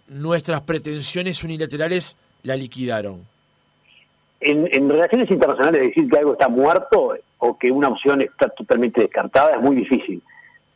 nuestras 0.09 0.61
pretensiones 0.61 1.43
unilaterales 1.43 2.17
la 2.43 2.57
liquidaron? 2.57 3.27
en, 4.43 4.89
relaciones 4.91 5.31
internacionales 5.31 5.83
decir 5.83 6.11
que 6.11 6.19
algo 6.19 6.33
está 6.33 6.49
muerto 6.49 7.15
o 7.39 7.59
que 7.59 7.71
una 7.71 7.89
opción 7.89 8.21
está 8.21 8.49
totalmente 8.49 9.01
descartada 9.01 9.53
es 9.53 9.61
muy 9.61 9.77
difícil, 9.77 10.21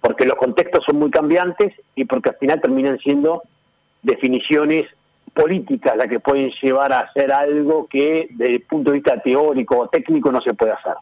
porque 0.00 0.24
los 0.24 0.36
contextos 0.36 0.84
son 0.86 0.98
muy 0.98 1.10
cambiantes 1.10 1.74
y 1.94 2.04
porque 2.04 2.30
al 2.30 2.36
final 2.36 2.60
terminan 2.60 2.98
siendo 2.98 3.42
definiciones 4.02 4.86
políticas 5.34 5.96
las 5.96 6.08
que 6.08 6.20
pueden 6.20 6.50
llevar 6.62 6.92
a 6.92 7.00
hacer 7.00 7.32
algo 7.32 7.86
que 7.86 8.28
desde 8.30 8.54
el 8.54 8.62
punto 8.62 8.90
de 8.90 8.98
vista 8.98 9.20
teórico 9.20 9.78
o 9.78 9.88
técnico 9.88 10.32
no 10.32 10.40
se 10.40 10.54
puede 10.54 10.72
hacer. 10.72 10.94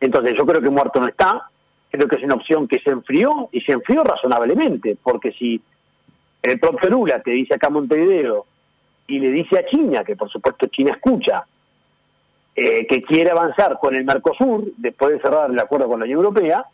Entonces 0.00 0.34
yo 0.36 0.46
creo 0.46 0.60
que 0.60 0.70
muerto 0.70 1.00
no 1.00 1.08
está, 1.08 1.48
creo 1.90 2.08
que 2.08 2.16
es 2.16 2.22
una 2.22 2.34
opción 2.34 2.68
que 2.68 2.80
se 2.80 2.90
enfrió 2.90 3.48
y 3.52 3.60
se 3.60 3.72
enfrió 3.72 4.02
razonablemente, 4.04 4.96
porque 5.02 5.32
si 5.32 5.60
el 6.42 6.58
propio 6.60 6.90
Lula 6.90 7.20
te 7.20 7.32
dice 7.32 7.54
acá 7.54 7.70
Montevideo 7.70 8.46
y 9.06 9.18
le 9.18 9.30
dice 9.30 9.58
a 9.58 9.66
China, 9.66 10.04
que 10.04 10.16
por 10.16 10.30
supuesto 10.30 10.66
China 10.66 10.92
escucha, 10.92 11.44
eh, 12.54 12.86
que 12.86 13.02
quiere 13.02 13.30
avanzar 13.30 13.78
con 13.80 13.94
el 13.94 14.04
Mercosur, 14.04 14.64
después 14.76 15.12
de 15.12 15.20
cerrar 15.20 15.50
el 15.50 15.58
acuerdo 15.58 15.88
con 15.88 16.00
la 16.00 16.04
Unión 16.04 16.18
Europea, 16.18 16.64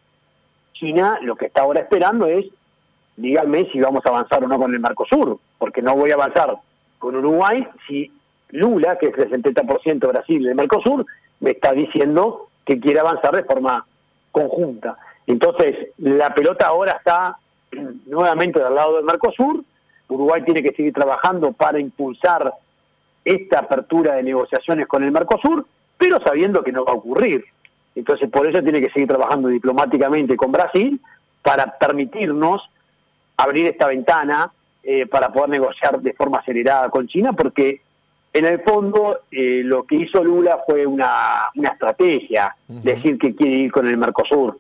China 0.73 1.19
lo 1.23 1.37
que 1.37 1.47
está 1.47 1.63
ahora 1.63 1.81
esperando 1.81 2.27
es, 2.27 2.47
díganme 3.17 3.71
si 3.71 3.81
vamos 3.81 4.05
a 4.05 4.09
avanzar 4.09 4.43
o 4.43 4.49
no 4.49 4.59
con 4.59 4.73
el 4.73 4.81
Mercosur, 4.81 5.39
porque 5.59 5.83
no 5.83 5.95
voy 5.95 6.11
a 6.11 6.15
avanzar 6.15 6.57
con 7.05 7.17
Uruguay 7.17 7.69
si 7.87 8.11
Lula, 8.49 8.97
que 8.97 9.09
es 9.09 9.19
el 9.19 9.31
70% 9.31 10.09
Brasil 10.09 10.43
del 10.43 10.55
Mercosur, 10.55 11.05
me 11.41 11.51
está 11.51 11.73
diciendo 11.73 12.49
que 12.65 12.81
quiere 12.81 13.01
avanzar 13.01 13.37
de 13.37 13.45
forma 13.45 13.85
conjunta. 14.33 14.97
Entonces, 15.27 15.89
la 15.99 16.35
pelota 16.35 16.67
ahora 16.67 16.93
está 16.93 17.37
nuevamente 18.07 18.59
del 18.59 18.75
lado 18.75 18.97
del 18.97 19.05
Mercosur, 19.05 19.63
Uruguay 20.09 20.45
tiene 20.47 20.63
que 20.63 20.73
seguir 20.73 20.95
trabajando 20.95 21.53
para 21.53 21.79
impulsar 21.79 22.55
esta 23.23 23.59
apertura 23.59 24.15
de 24.15 24.23
negociaciones 24.23 24.87
con 24.87 25.05
el 25.05 25.13
Mercosur, 25.13 25.67
pero 25.99 26.21
sabiendo 26.25 26.65
que 26.65 26.73
no 26.73 26.87
va 26.87 26.93
a 26.93 26.97
ocurrir. 26.97 27.45
Entonces, 27.95 28.31
por 28.31 28.47
eso 28.47 28.63
tiene 28.63 28.81
que 28.81 28.91
seguir 28.91 29.09
trabajando 29.09 29.49
diplomáticamente 29.49 30.37
con 30.37 30.53
Brasil 30.53 30.99
para 31.43 31.77
permitirnos 31.77 32.63
abrir 33.37 33.67
esta 33.67 33.89
ventana 33.89 34.51
eh, 34.85 35.07
para 35.07 35.33
poder 35.33 35.51
negociar 35.51 36.01
de 36.01 36.13
forma 36.13 36.39
acelerada 36.39 36.91
con 36.91 37.09
China, 37.09 37.33
porque 37.33 37.81
en 38.33 38.45
el 38.45 38.61
fondo 38.63 39.21
eh, 39.31 39.63
lo 39.65 39.85
que 39.85 39.97
hizo 39.97 40.23
Lula 40.23 40.61
fue 40.67 40.87
una, 40.87 41.49
una 41.55 41.69
estrategia, 41.71 42.55
decir 42.69 43.17
que 43.19 43.35
quiere 43.35 43.55
ir 43.55 43.73
con 43.73 43.87
el 43.87 43.97
Mercosur. 43.97 44.59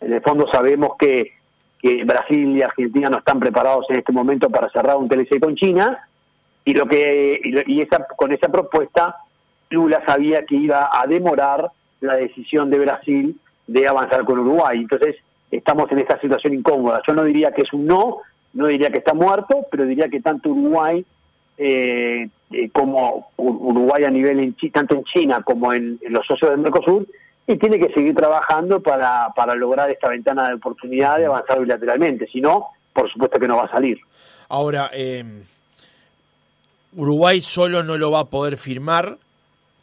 En 0.00 0.12
el 0.12 0.20
fondo 0.20 0.46
sabemos 0.52 0.96
que, 0.98 1.32
que 1.80 2.04
Brasil 2.04 2.56
y 2.56 2.62
Argentina 2.62 3.08
no 3.08 3.18
están 3.18 3.40
preparados 3.40 3.86
en 3.88 3.96
este 3.96 4.12
momento 4.12 4.50
para 4.50 4.68
cerrar 4.70 4.96
un 4.96 5.08
TLC 5.08 5.40
con 5.40 5.54
China, 5.54 6.06
y 6.64 6.74
lo 6.74 6.86
que 6.86 7.40
y, 7.66 7.80
esa, 7.80 8.06
con 8.16 8.32
esa 8.32 8.48
propuesta 8.48 9.16
Lula 9.70 10.02
sabía 10.06 10.44
que 10.44 10.56
iba 10.56 10.90
a 10.92 11.06
demorar 11.06 11.70
la 12.00 12.16
decisión 12.16 12.70
de 12.70 12.78
Brasil 12.78 13.40
de 13.66 13.88
avanzar 13.88 14.24
con 14.24 14.38
Uruguay. 14.38 14.80
Entonces, 14.80 15.16
estamos 15.50 15.90
en 15.92 16.00
esta 16.00 16.20
situación 16.20 16.54
incómoda. 16.54 17.00
Yo 17.06 17.14
no 17.14 17.24
diría 17.24 17.52
que 17.52 17.62
es 17.62 17.72
un 17.72 17.86
no, 17.86 18.18
no 18.54 18.66
diría 18.66 18.90
que 18.90 18.98
está 18.98 19.14
muerto, 19.14 19.66
pero 19.70 19.84
diría 19.84 20.08
que 20.08 20.20
tanto 20.20 20.50
Uruguay 20.50 21.04
eh, 21.58 22.28
eh 22.50 22.70
como 22.72 23.30
Uruguay 23.36 24.04
a 24.04 24.10
nivel 24.10 24.40
en, 24.40 24.56
tanto 24.72 24.96
en 24.96 25.04
China 25.04 25.42
como 25.42 25.72
en, 25.72 25.98
los 26.08 26.26
socios 26.26 26.50
del 26.50 26.60
Mercosur 26.60 27.06
y 27.46 27.56
tiene 27.56 27.78
que 27.78 27.92
seguir 27.92 28.14
trabajando 28.14 28.80
para, 28.80 29.28
para 29.34 29.54
lograr 29.54 29.90
esta 29.90 30.08
ventana 30.08 30.48
de 30.48 30.54
oportunidad 30.54 31.18
de 31.18 31.26
avanzar 31.26 31.60
bilateralmente. 31.60 32.28
Si 32.32 32.40
no, 32.40 32.68
por 32.92 33.10
supuesto 33.10 33.38
que 33.38 33.48
no 33.48 33.56
va 33.56 33.64
a 33.64 33.70
salir. 33.70 33.98
Ahora, 34.48 34.90
eh, 34.92 35.24
Uruguay 36.94 37.40
solo 37.40 37.82
no 37.82 37.96
lo 37.96 38.10
va 38.10 38.20
a 38.20 38.24
poder 38.26 38.58
firmar, 38.58 39.18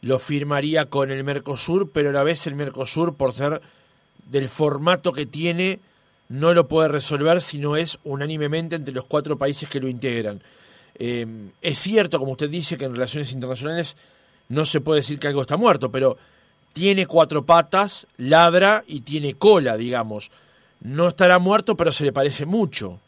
lo 0.00 0.18
firmaría 0.18 0.86
con 0.86 1.10
el 1.10 1.24
Mercosur, 1.24 1.90
pero 1.90 2.10
a 2.10 2.12
la 2.12 2.22
vez 2.22 2.46
el 2.46 2.54
Mercosur, 2.54 3.14
por 3.16 3.32
ser 3.32 3.60
del 4.28 4.48
formato 4.48 5.12
que 5.12 5.26
tiene, 5.26 5.80
no 6.30 6.54
lo 6.54 6.68
puede 6.68 6.88
resolver 6.88 7.42
si 7.42 7.58
no 7.58 7.76
es 7.76 7.98
unánimemente 8.04 8.76
entre 8.76 8.94
los 8.94 9.04
cuatro 9.04 9.36
países 9.36 9.68
que 9.68 9.80
lo 9.80 9.88
integran. 9.88 10.40
Eh, 10.94 11.26
es 11.60 11.78
cierto, 11.78 12.18
como 12.18 12.32
usted 12.32 12.48
dice, 12.48 12.78
que 12.78 12.84
en 12.84 12.94
relaciones 12.94 13.32
internacionales 13.32 13.96
no 14.48 14.64
se 14.64 14.80
puede 14.80 15.00
decir 15.00 15.18
que 15.18 15.26
algo 15.26 15.40
está 15.40 15.56
muerto, 15.56 15.90
pero 15.90 16.16
tiene 16.72 17.06
cuatro 17.06 17.44
patas, 17.44 18.06
ladra 18.16 18.82
y 18.86 19.00
tiene 19.00 19.34
cola, 19.34 19.76
digamos. 19.76 20.30
No 20.80 21.08
estará 21.08 21.40
muerto, 21.40 21.76
pero 21.76 21.90
se 21.90 22.04
le 22.04 22.12
parece 22.12 22.46
mucho. 22.46 23.00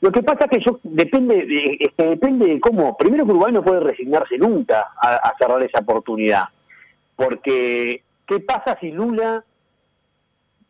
Lo 0.00 0.12
que 0.12 0.22
pasa 0.22 0.44
es 0.44 0.50
que 0.50 0.64
yo 0.64 0.78
depende 0.84 1.44
de, 1.44 1.76
este, 1.80 2.06
depende 2.06 2.46
de 2.46 2.60
cómo. 2.60 2.96
Primero 2.96 3.24
que 3.24 3.32
Uruguay 3.32 3.52
no 3.52 3.64
puede 3.64 3.80
resignarse 3.80 4.38
nunca 4.38 4.92
a, 4.96 5.32
cerrar 5.38 5.60
esa 5.62 5.80
oportunidad. 5.80 6.44
Porque, 7.16 8.02
¿qué 8.26 8.40
pasa 8.40 8.78
si 8.80 8.92
Lula 8.92 9.44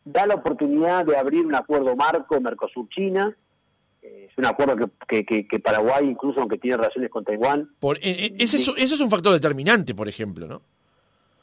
da 0.05 0.27
la 0.27 0.35
oportunidad 0.35 1.05
de 1.05 1.17
abrir 1.17 1.47
un 1.47 1.55
acuerdo 1.55 1.95
marco 1.97 2.41
Mercosur-China? 2.41 3.37
Eh, 4.03 4.29
es 4.31 4.39
un 4.39 4.47
acuerdo 4.47 4.91
que, 5.07 5.25
que, 5.25 5.61
Paraguay, 5.61 6.09
incluso 6.09 6.41
aunque 6.41 6.59
tiene 6.59 6.77
relaciones 6.77 7.11
con 7.11 7.25
Taiwán. 7.25 7.71
Por, 7.79 7.99
eh, 7.99 8.01
eh, 8.05 8.33
ese, 8.39 8.57
es, 8.57 8.69
es 8.69 9.01
un 9.01 9.11
factor 9.11 9.33
determinante, 9.33 9.95
por 9.95 10.09
ejemplo, 10.09 10.47
¿no? 10.47 10.63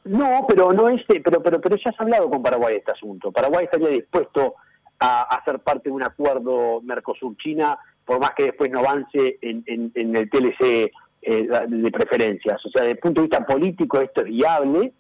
No, 0.05 0.45
pero 0.47 0.71
no 0.71 0.89
es, 0.89 1.01
pero, 1.07 1.43
pero, 1.43 1.61
pero 1.61 1.75
ya 1.75 1.91
has 1.91 1.99
hablado 1.99 2.29
con 2.29 2.41
Paraguay 2.41 2.73
de 2.73 2.79
este 2.79 2.91
asunto. 2.91 3.31
Paraguay 3.31 3.65
estaría 3.65 3.89
dispuesto 3.89 4.55
a, 4.99 5.21
hacer 5.21 5.55
ser 5.55 5.59
parte 5.59 5.89
de 5.89 5.95
un 5.95 6.03
acuerdo 6.03 6.81
Mercosur-China, 6.81 7.77
por 8.05 8.19
más 8.19 8.31
que 8.31 8.45
después 8.45 8.71
no 8.71 8.79
avance 8.79 9.37
en, 9.41 9.91
el 9.95 10.29
TLC 10.29 10.91
eh, 11.21 11.47
de 11.67 11.91
preferencias. 11.91 12.65
O 12.65 12.69
sea, 12.69 12.81
desde 12.81 12.93
el 12.93 12.99
punto 12.99 13.21
de 13.21 13.27
vista 13.27 13.45
político 13.45 13.99
esto 13.99 14.21
es 14.21 14.27
viable, 14.27 14.93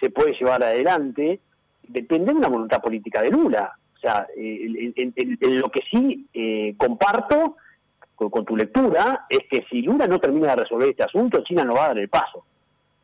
se 0.00 0.10
puede 0.10 0.32
llevar 0.32 0.62
adelante, 0.62 1.40
depende 1.88 2.32
de 2.32 2.38
una 2.38 2.48
voluntad 2.48 2.80
política 2.80 3.22
de 3.22 3.30
Lula. 3.30 3.72
O 3.96 3.98
sea, 3.98 4.26
en, 4.36 5.60
lo 5.60 5.70
que 5.70 5.80
sí 5.90 6.26
eh, 6.34 6.74
comparto 6.76 7.56
con, 8.14 8.44
tu 8.44 8.56
lectura 8.56 9.26
es 9.28 9.40
que 9.50 9.64
si 9.70 9.82
Lula 9.82 10.06
no 10.06 10.18
termina 10.18 10.48
de 10.48 10.62
resolver 10.62 10.90
este 10.90 11.04
asunto, 11.04 11.42
China 11.42 11.64
no 11.64 11.74
va 11.74 11.86
a 11.86 11.88
dar 11.88 11.98
el 11.98 12.08
paso. 12.08 12.44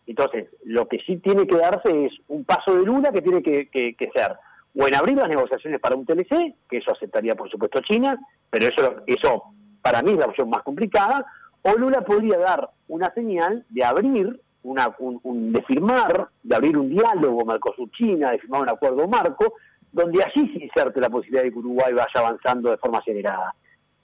Entonces, 0.07 0.49
lo 0.65 0.89
que 0.89 0.99
sí 1.07 1.19
tiene 1.19 1.47
que 1.47 1.57
darse 1.57 2.07
es 2.07 2.13
un 2.29 2.45
paso 2.45 2.75
de 2.75 2.85
Lula 2.85 3.13
que 3.13 3.23
tiene 3.23 3.43
que 3.43 4.11
ser 4.15 4.37
o 4.79 4.87
en 4.87 4.95
abrir 4.95 5.17
las 5.17 5.29
negociaciones 5.29 5.81
para 5.81 5.97
un 5.97 6.07
TLC, 6.07 6.55
que 6.69 6.79
eso 6.79 6.93
aceptaría 6.93 7.35
por 7.35 7.51
supuesto 7.51 7.81
China, 7.81 8.19
pero 8.51 8.67
eso, 8.67 9.03
eso 9.07 9.45
para 9.83 10.03
mí 10.03 10.13
es 10.13 10.19
la 10.19 10.27
opción 10.27 10.49
más 10.49 10.63
complicada, 10.63 11.27
o 11.63 11.73
Lula 11.75 12.03
podría 12.03 12.39
dar 12.39 12.71
una 12.89 13.13
señal 13.13 13.65
de 13.69 13.85
abrir, 13.85 14.41
una, 14.63 14.95
un, 14.99 15.53
de 15.53 15.63
firmar, 15.63 16.29
de 16.43 16.57
abrir 16.57 16.77
un 16.77 16.91
diálogo 16.91 17.45
Mercosur-China, 17.45 18.33
de 18.33 18.39
firmar 18.39 18.63
un 18.63 18.69
acuerdo 18.71 19.09
marco, 19.09 19.55
donde 19.93 20.23
allí 20.23 20.49
se 20.53 20.65
inserte 20.65 21.01
la 21.01 21.11
posibilidad 21.11 21.43
de 21.43 21.51
que 21.51 21.59
Uruguay 21.59 21.93
vaya 21.93 22.09
avanzando 22.15 22.71
de 22.71 22.77
forma 22.77 22.99
acelerada. 22.99 23.55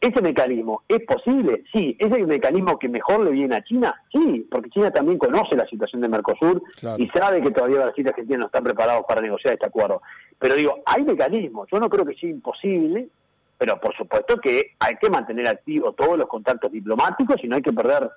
¿Ese 0.01 0.21
mecanismo 0.21 0.83
es 0.89 1.01
posible? 1.07 1.65
Sí. 1.73 1.97
¿Es 1.99 2.13
el 2.13 2.27
mecanismo 2.27 2.79
que 2.79 2.89
mejor 2.89 3.25
le 3.25 3.31
viene 3.31 3.57
a 3.57 3.65
China? 3.65 3.95
Sí, 4.13 4.47
porque 4.51 4.69
China 4.71 4.91
también 4.91 5.19
conoce 5.19 5.57
la 5.57 5.67
situación 5.67 6.03
de 6.03 6.09
Mercosur 6.09 6.63
y 6.99 7.09
sabe 7.09 7.41
que 7.41 7.51
todavía 7.51 7.79
Brasil 7.79 8.05
y 8.05 8.09
Argentina 8.09 8.39
no 8.39 8.47
están 8.47 8.65
preparados 8.65 9.05
para 9.09 9.23
negociar 9.23 9.55
este 9.55 9.67
acuerdo. 9.67 10.03
Pero 10.39 10.55
digo, 10.55 10.83
hay 10.85 11.03
mecanismos. 11.03 11.67
Yo 11.73 11.81
no 11.81 11.89
creo 11.89 12.05
que 12.05 12.15
sea 12.15 12.29
imposible, 12.29 13.09
pero 13.57 13.81
por 13.81 13.97
supuesto 13.97 14.39
que 14.39 14.75
hay 14.79 14.97
que 14.97 15.09
mantener 15.09 15.49
activos 15.49 15.97
todos 15.97 16.19
los 16.19 16.29
contactos 16.29 16.71
diplomáticos 16.71 17.43
y 17.43 17.49
no 17.49 17.57
hay 17.57 17.63
que 17.63 17.73
perder 17.73 18.11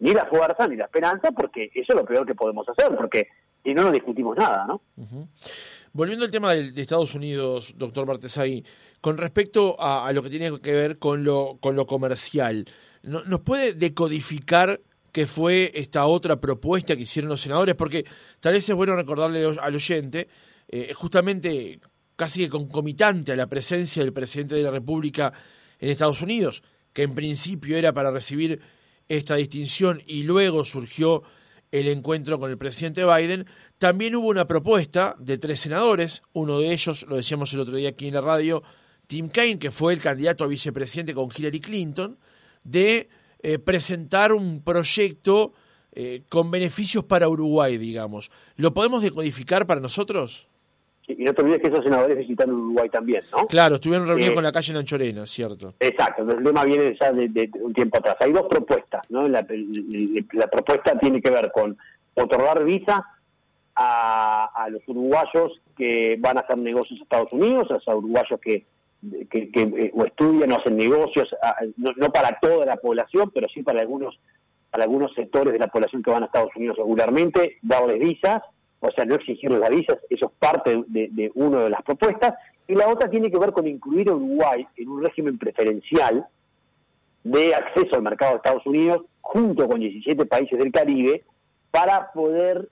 ni 0.00 0.12
la 0.12 0.26
fuerza 0.26 0.66
ni 0.66 0.76
la 0.76 0.86
esperanza, 0.86 1.30
porque 1.30 1.70
eso 1.74 1.92
es 1.92 1.94
lo 1.94 2.04
peor 2.04 2.26
que 2.26 2.34
podemos 2.34 2.68
hacer, 2.68 2.96
porque 2.96 3.28
si 3.62 3.74
no, 3.74 3.82
no 3.82 3.92
discutimos 3.92 4.36
nada, 4.36 4.66
¿no? 4.66 4.82
Volviendo 5.92 6.24
al 6.24 6.30
tema 6.30 6.52
de, 6.52 6.80
Estados 6.80 7.14
Unidos, 7.14 7.74
doctor 7.76 8.06
Bartesagui, 8.06 8.64
con 9.00 9.18
respecto 9.18 9.76
a, 9.78 10.10
lo 10.12 10.22
que 10.22 10.30
tiene 10.30 10.58
que 10.60 10.74
ver 10.74 10.98
con 10.98 11.24
lo, 11.24 11.58
con 11.60 11.76
lo 11.76 11.86
comercial, 11.86 12.64
¿nos 13.02 13.40
puede 13.40 13.74
decodificar 13.74 14.80
qué 15.12 15.26
fue 15.26 15.70
esta 15.74 16.06
otra 16.06 16.40
propuesta 16.40 16.96
que 16.96 17.02
hicieron 17.02 17.28
los 17.28 17.42
senadores? 17.42 17.74
Porque 17.74 18.04
tal 18.40 18.54
vez 18.54 18.68
es 18.68 18.74
bueno 18.74 18.96
recordarle 18.96 19.44
al 19.60 19.74
oyente, 19.74 20.28
eh, 20.68 20.92
justamente 20.94 21.78
casi 22.16 22.44
que 22.44 22.50
concomitante 22.50 23.32
a 23.32 23.36
la 23.36 23.48
presencia 23.48 24.02
del 24.02 24.12
presidente 24.12 24.54
de 24.54 24.62
la 24.62 24.70
República 24.70 25.32
en 25.78 25.90
Estados 25.90 26.22
Unidos, 26.22 26.62
que 26.92 27.02
en 27.02 27.14
principio 27.14 27.76
era 27.76 27.92
para 27.92 28.10
recibir 28.10 28.60
esta 29.10 29.34
distinción 29.34 30.00
y 30.06 30.22
luego 30.22 30.64
surgió 30.64 31.24
el 31.72 31.88
encuentro 31.88 32.38
con 32.38 32.50
el 32.50 32.58
presidente 32.58 33.04
Biden, 33.04 33.46
también 33.78 34.14
hubo 34.14 34.28
una 34.28 34.46
propuesta 34.46 35.16
de 35.18 35.36
tres 35.36 35.60
senadores, 35.60 36.22
uno 36.32 36.58
de 36.58 36.72
ellos, 36.72 37.06
lo 37.08 37.16
decíamos 37.16 37.52
el 37.52 37.60
otro 37.60 37.76
día 37.76 37.90
aquí 37.90 38.06
en 38.06 38.14
la 38.14 38.20
radio, 38.20 38.62
Tim 39.08 39.28
Kaine, 39.28 39.58
que 39.58 39.72
fue 39.72 39.92
el 39.92 40.00
candidato 40.00 40.44
a 40.44 40.46
vicepresidente 40.46 41.12
con 41.12 41.28
Hillary 41.36 41.60
Clinton, 41.60 42.18
de 42.62 43.08
eh, 43.42 43.58
presentar 43.58 44.32
un 44.32 44.62
proyecto 44.62 45.52
eh, 45.92 46.22
con 46.28 46.52
beneficios 46.52 47.04
para 47.04 47.28
Uruguay, 47.28 47.78
digamos. 47.78 48.30
¿Lo 48.56 48.72
podemos 48.74 49.02
decodificar 49.02 49.66
para 49.66 49.80
nosotros? 49.80 50.46
Y 51.18 51.24
no 51.24 51.34
te 51.34 51.42
olvides 51.42 51.60
que 51.60 51.68
esos 51.68 51.84
senadores 51.84 52.16
visitaron 52.16 52.54
Uruguay 52.54 52.88
también, 52.88 53.22
¿no? 53.32 53.46
Claro, 53.46 53.76
estuvieron 53.76 54.06
reunidos 54.06 54.34
con 54.34 54.44
la 54.44 54.52
calle 54.52 54.72
Nanchorena, 54.72 55.26
cierto. 55.26 55.74
Exacto, 55.80 56.22
el 56.22 56.42
tema 56.44 56.64
viene 56.64 56.96
ya 57.00 57.12
de, 57.12 57.50
un 57.60 57.72
tiempo 57.72 57.98
atrás. 57.98 58.16
Hay 58.20 58.32
dos 58.32 58.46
propuestas, 58.48 59.02
¿no? 59.10 59.28
La, 59.28 59.44
propuesta 60.50 60.98
tiene 60.98 61.20
que 61.20 61.30
ver 61.30 61.50
con 61.52 61.76
otorgar 62.14 62.64
visa 62.64 63.04
a, 63.74 64.68
los 64.70 64.82
uruguayos 64.86 65.60
que 65.76 66.16
van 66.18 66.36
a 66.36 66.40
hacer 66.40 66.60
negocios 66.60 66.98
en 66.98 67.02
Estados 67.04 67.32
Unidos, 67.32 67.70
a 67.70 67.74
los 67.74 67.86
uruguayos 67.86 68.40
que, 68.40 68.66
que, 69.30 69.50
eh, 69.54 69.92
o 69.94 70.04
estudian 70.04 70.52
o 70.52 70.56
hacen 70.56 70.76
negocios, 70.76 71.28
no, 71.76 71.90
no, 71.96 72.12
para 72.12 72.38
toda 72.38 72.66
la 72.66 72.76
población, 72.76 73.30
pero 73.34 73.48
sí 73.48 73.62
para 73.62 73.80
algunos 73.80 74.18
para 74.70 74.84
algunos 74.84 75.12
sectores 75.14 75.52
de 75.52 75.58
la 75.58 75.66
población 75.66 76.00
que 76.00 76.12
van 76.12 76.22
a 76.22 76.26
Estados 76.26 76.54
Unidos 76.54 76.76
regularmente, 76.76 77.58
darles 77.60 77.98
visas 77.98 78.42
o 78.80 78.90
sea, 78.92 79.04
no 79.04 79.14
exigir 79.14 79.50
las 79.50 79.70
visas, 79.70 79.98
eso 80.08 80.26
es 80.26 80.32
parte 80.38 80.84
de, 80.88 81.30
una 81.34 81.64
de 81.64 81.70
las 81.70 81.82
propuestas, 81.82 82.34
y 82.66 82.74
la 82.74 82.88
otra 82.88 83.10
tiene 83.10 83.30
que 83.30 83.38
ver 83.38 83.52
con 83.52 83.66
incluir 83.66 84.08
a 84.08 84.14
Uruguay 84.14 84.66
en 84.76 84.88
un 84.88 85.04
régimen 85.04 85.38
preferencial 85.38 86.26
de 87.22 87.54
acceso 87.54 87.96
al 87.96 88.02
mercado 88.02 88.32
de 88.32 88.36
Estados 88.36 88.66
Unidos 88.66 89.02
junto 89.20 89.68
con 89.68 89.80
17 89.80 90.24
países 90.24 90.58
del 90.58 90.72
Caribe 90.72 91.24
para 91.70 92.10
poder 92.12 92.68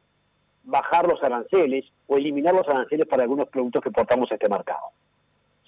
bajar 0.64 1.06
los 1.06 1.22
aranceles 1.22 1.84
o 2.06 2.16
eliminar 2.16 2.54
los 2.54 2.66
aranceles 2.68 3.06
para 3.06 3.24
algunos 3.24 3.48
productos 3.48 3.82
que 3.82 3.90
portamos 3.90 4.30
a 4.30 4.34
este 4.34 4.48
mercado, 4.48 4.92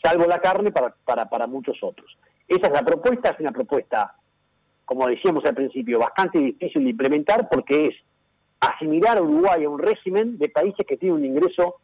salvo 0.03 0.25
la 0.27 0.41
carne 0.41 0.73
para, 0.73 0.95
para, 1.05 1.29
para 1.29 1.47
muchos 1.47 1.77
otros. 1.83 2.17
Esa 2.49 2.67
es 2.67 2.73
la 2.73 2.83
propuesta, 2.83 3.31
es 3.31 3.41
una 3.41 3.53
propuesta, 3.53 4.15
como 4.85 5.07
decíamos 5.07 5.45
al 5.45 5.55
principio, 5.55 5.99
bastante 5.99 6.39
difícil 6.39 6.85
de 6.85 6.91
implementar 6.91 7.49
porque 7.49 7.87
es 7.87 7.95
asimilar 8.61 9.19
a 9.19 9.23
Uruguay 9.23 9.65
a 9.65 9.71
un 9.71 9.79
régimen 9.79 10.39
de 10.39 10.49
países 10.49 10.87
que 10.87 10.97
tienen 10.97 11.19
un 11.19 11.25
ingreso 11.25 11.77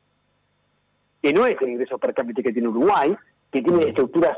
que 1.22 1.32
no 1.32 1.46
es 1.46 1.56
el 1.60 1.70
ingreso 1.70 1.98
per 1.98 2.14
cápita 2.14 2.42
que 2.42 2.52
tiene 2.52 2.68
Uruguay, 2.68 3.16
que 3.50 3.62
tiene 3.62 3.88
estructuras 3.88 4.36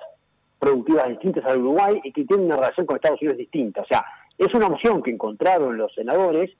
productivas 0.59 1.09
distintas 1.09 1.45
al 1.45 1.59
Uruguay 1.59 2.00
y 2.02 2.12
que 2.12 2.25
tiene 2.25 2.45
una 2.45 2.57
relación 2.57 2.87
con 2.87 2.97
Estados 2.97 3.21
Unidos 3.21 3.38
distinta. 3.38 3.83
O 3.83 3.87
sea, 3.87 4.04
es 4.37 4.52
una 4.54 4.68
opción 4.68 5.02
que 5.02 5.11
encontraron 5.11 5.76
los 5.76 5.92
senadores 5.95 6.50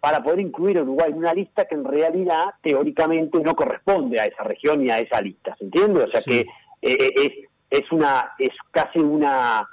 para 0.00 0.22
poder 0.22 0.40
incluir 0.40 0.78
a 0.78 0.82
Uruguay 0.82 1.10
en 1.10 1.18
una 1.18 1.32
lista 1.32 1.64
que 1.64 1.74
en 1.74 1.84
realidad 1.84 2.46
teóricamente 2.60 3.40
no 3.40 3.54
corresponde 3.54 4.20
a 4.20 4.26
esa 4.26 4.42
región 4.42 4.84
y 4.84 4.90
a 4.90 4.98
esa 4.98 5.20
lista, 5.20 5.54
¿se 5.56 5.64
entiende? 5.64 6.02
O 6.02 6.10
sea 6.10 6.20
que 6.20 6.40
eh, 6.40 6.46
eh, 6.82 7.12
es, 7.70 7.80
es 7.82 7.92
una 7.92 8.32
es 8.38 8.50
casi 8.70 8.98
una 8.98 9.66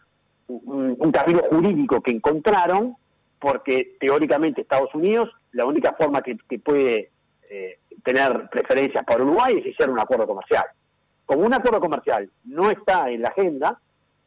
un, 0.47 1.11
camino 1.11 1.41
jurídico 1.49 2.01
que 2.01 2.11
encontraron 2.11 2.95
porque 3.39 3.95
teóricamente 3.99 4.61
Estados 4.61 4.93
Unidos 4.93 5.29
la 5.51 5.65
única 5.65 5.93
forma 5.93 6.21
que, 6.21 6.37
puede 6.59 7.11
eh, 7.49 7.75
tener 8.03 8.49
preferencias 8.49 9.03
para 9.03 9.23
Uruguay 9.23 9.61
es 9.63 9.73
hacer 9.73 9.89
un 9.89 9.99
acuerdo 9.99 10.27
comercial. 10.27 10.65
Como 11.25 11.45
un 11.45 11.53
acuerdo 11.53 11.79
comercial 11.79 12.29
no 12.45 12.69
está 12.69 13.09
en 13.09 13.21
la 13.21 13.29
agenda 13.29 13.79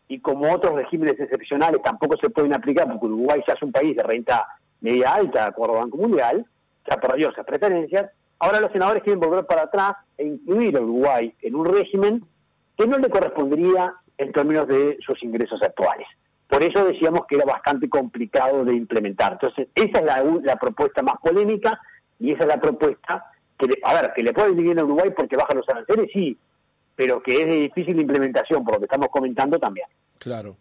y 0.09 0.21
como 0.21 0.53
otros 0.53 0.75
regímenes 0.75 1.19
excepcionales 1.19 1.83
tampoco 1.83 2.17
se 2.21 2.31
pueden 2.31 2.55
aplicar 2.55 2.87
porque 2.89 3.07
Uruguay 3.07 3.43
ya 3.47 3.55
es 3.55 3.63
un 3.63 3.73
país 3.73 3.97
de 3.97 4.03
renta 4.03 4.47
media 4.81 5.15
alta, 5.15 5.43
de 5.43 5.49
acuerdo 5.49 5.75
Banco 5.75 5.97
Mundial, 5.97 6.45
ya 6.89 6.97
perdió 6.97 7.31
esas 7.31 7.47
preferencias, 7.47 8.11
ahora 8.41 8.61
los 8.61 8.73
senadores 8.73 9.03
quieren 9.03 9.21
volver 9.21 9.47
para 9.47 9.63
atrás 9.63 9.95
e 10.19 10.27
incluir 10.27 10.77
a 10.77 10.81
Uruguay 10.81 11.33
en 11.41 11.55
un 11.55 11.67
régimen 11.67 12.25
que 12.77 12.87
no 12.87 12.99
le 12.99 13.09
correspondería 13.09 13.93
en 14.19 14.33
términos 14.33 14.67
de 14.67 14.99
sus 15.07 15.23
ingresos 15.23 15.63
actuales. 15.63 16.07
Por 16.53 16.63
eso 16.63 16.85
decíamos 16.85 17.23
que 17.27 17.37
era 17.37 17.47
bastante 17.47 17.89
complicado 17.89 18.63
de 18.63 18.75
implementar. 18.75 19.33
Entonces, 19.41 19.69
esa 19.75 20.01
es 20.01 20.45
la, 20.45 20.57
propuesta 20.57 21.01
más 21.03 21.15
polémica 21.23 21.81
y 22.21 22.33
esa 22.33 22.43
es 22.43 22.49
la 22.49 22.61
propuesta 22.61 23.25
que, 23.59 23.71
a 23.83 23.95
ver, 23.95 24.13
que 24.15 24.23
le 24.23 24.35
puede 24.35 24.53
vivir 24.53 24.79
a 24.79 24.85
Uruguay 24.85 25.09
porque 25.17 25.35
baja 25.35 25.55
los 25.55 25.67
aranceles, 25.67 26.11
sí, 26.13 26.37
pero 26.95 27.23
que 27.23 27.41
es 27.41 27.47
de 27.47 27.55
difícil 27.55 27.99
implementación, 27.99 28.63
por 28.67 28.75
lo 28.75 28.81
que 28.81 28.85
estamos 28.85 29.09
comentando 29.11 29.59
también. 29.59 29.87
Claro. 30.19 30.59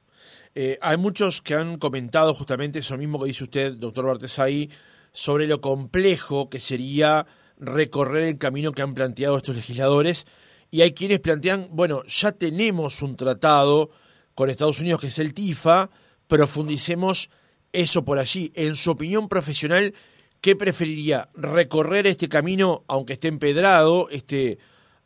Eh, 0.56 0.78
hay 0.80 0.96
muchos 0.96 1.42
que 1.42 1.56
han 1.56 1.78
comentado 1.78 2.34
justamente 2.34 2.80
eso 2.80 2.98
mismo 2.98 3.20
que 3.20 3.26
dice 3.26 3.44
usted, 3.44 3.76
doctor 3.76 4.06
Bartesay, 4.06 4.70
sobre 5.12 5.46
lo 5.46 5.60
complejo 5.60 6.50
que 6.50 6.62
sería 6.62 7.26
recorrer 7.60 8.24
el 8.24 8.38
camino 8.38 8.72
que 8.72 8.82
han 8.82 8.94
planteado 8.94 9.36
estos 9.36 9.58
legisladores. 9.58 10.26
Y 10.72 10.84
hay 10.84 10.94
quienes 10.94 11.20
plantean, 11.20 11.68
bueno, 11.70 12.04
ya 12.06 12.32
tenemos 12.32 13.02
un 13.02 13.18
tratado 13.18 13.90
con 14.36 14.50
Estados 14.50 14.80
Unidos 14.80 15.02
que 15.02 15.08
es 15.08 15.20
el 15.20 15.34
TIFA, 15.34 15.90
profundicemos 16.28 17.30
eso 17.74 18.06
por 18.06 18.20
allí. 18.20 18.52
En 18.56 18.76
su 18.76 18.92
opinión 18.92 19.28
profesional, 19.28 19.94
¿qué 20.42 20.56
preferiría? 20.56 21.26
¿Recorrer 21.36 22.08
este 22.08 22.30
camino, 22.30 22.84
aunque 22.88 23.14
esté 23.14 23.28
empedrado, 23.28 24.10
este 24.10 24.58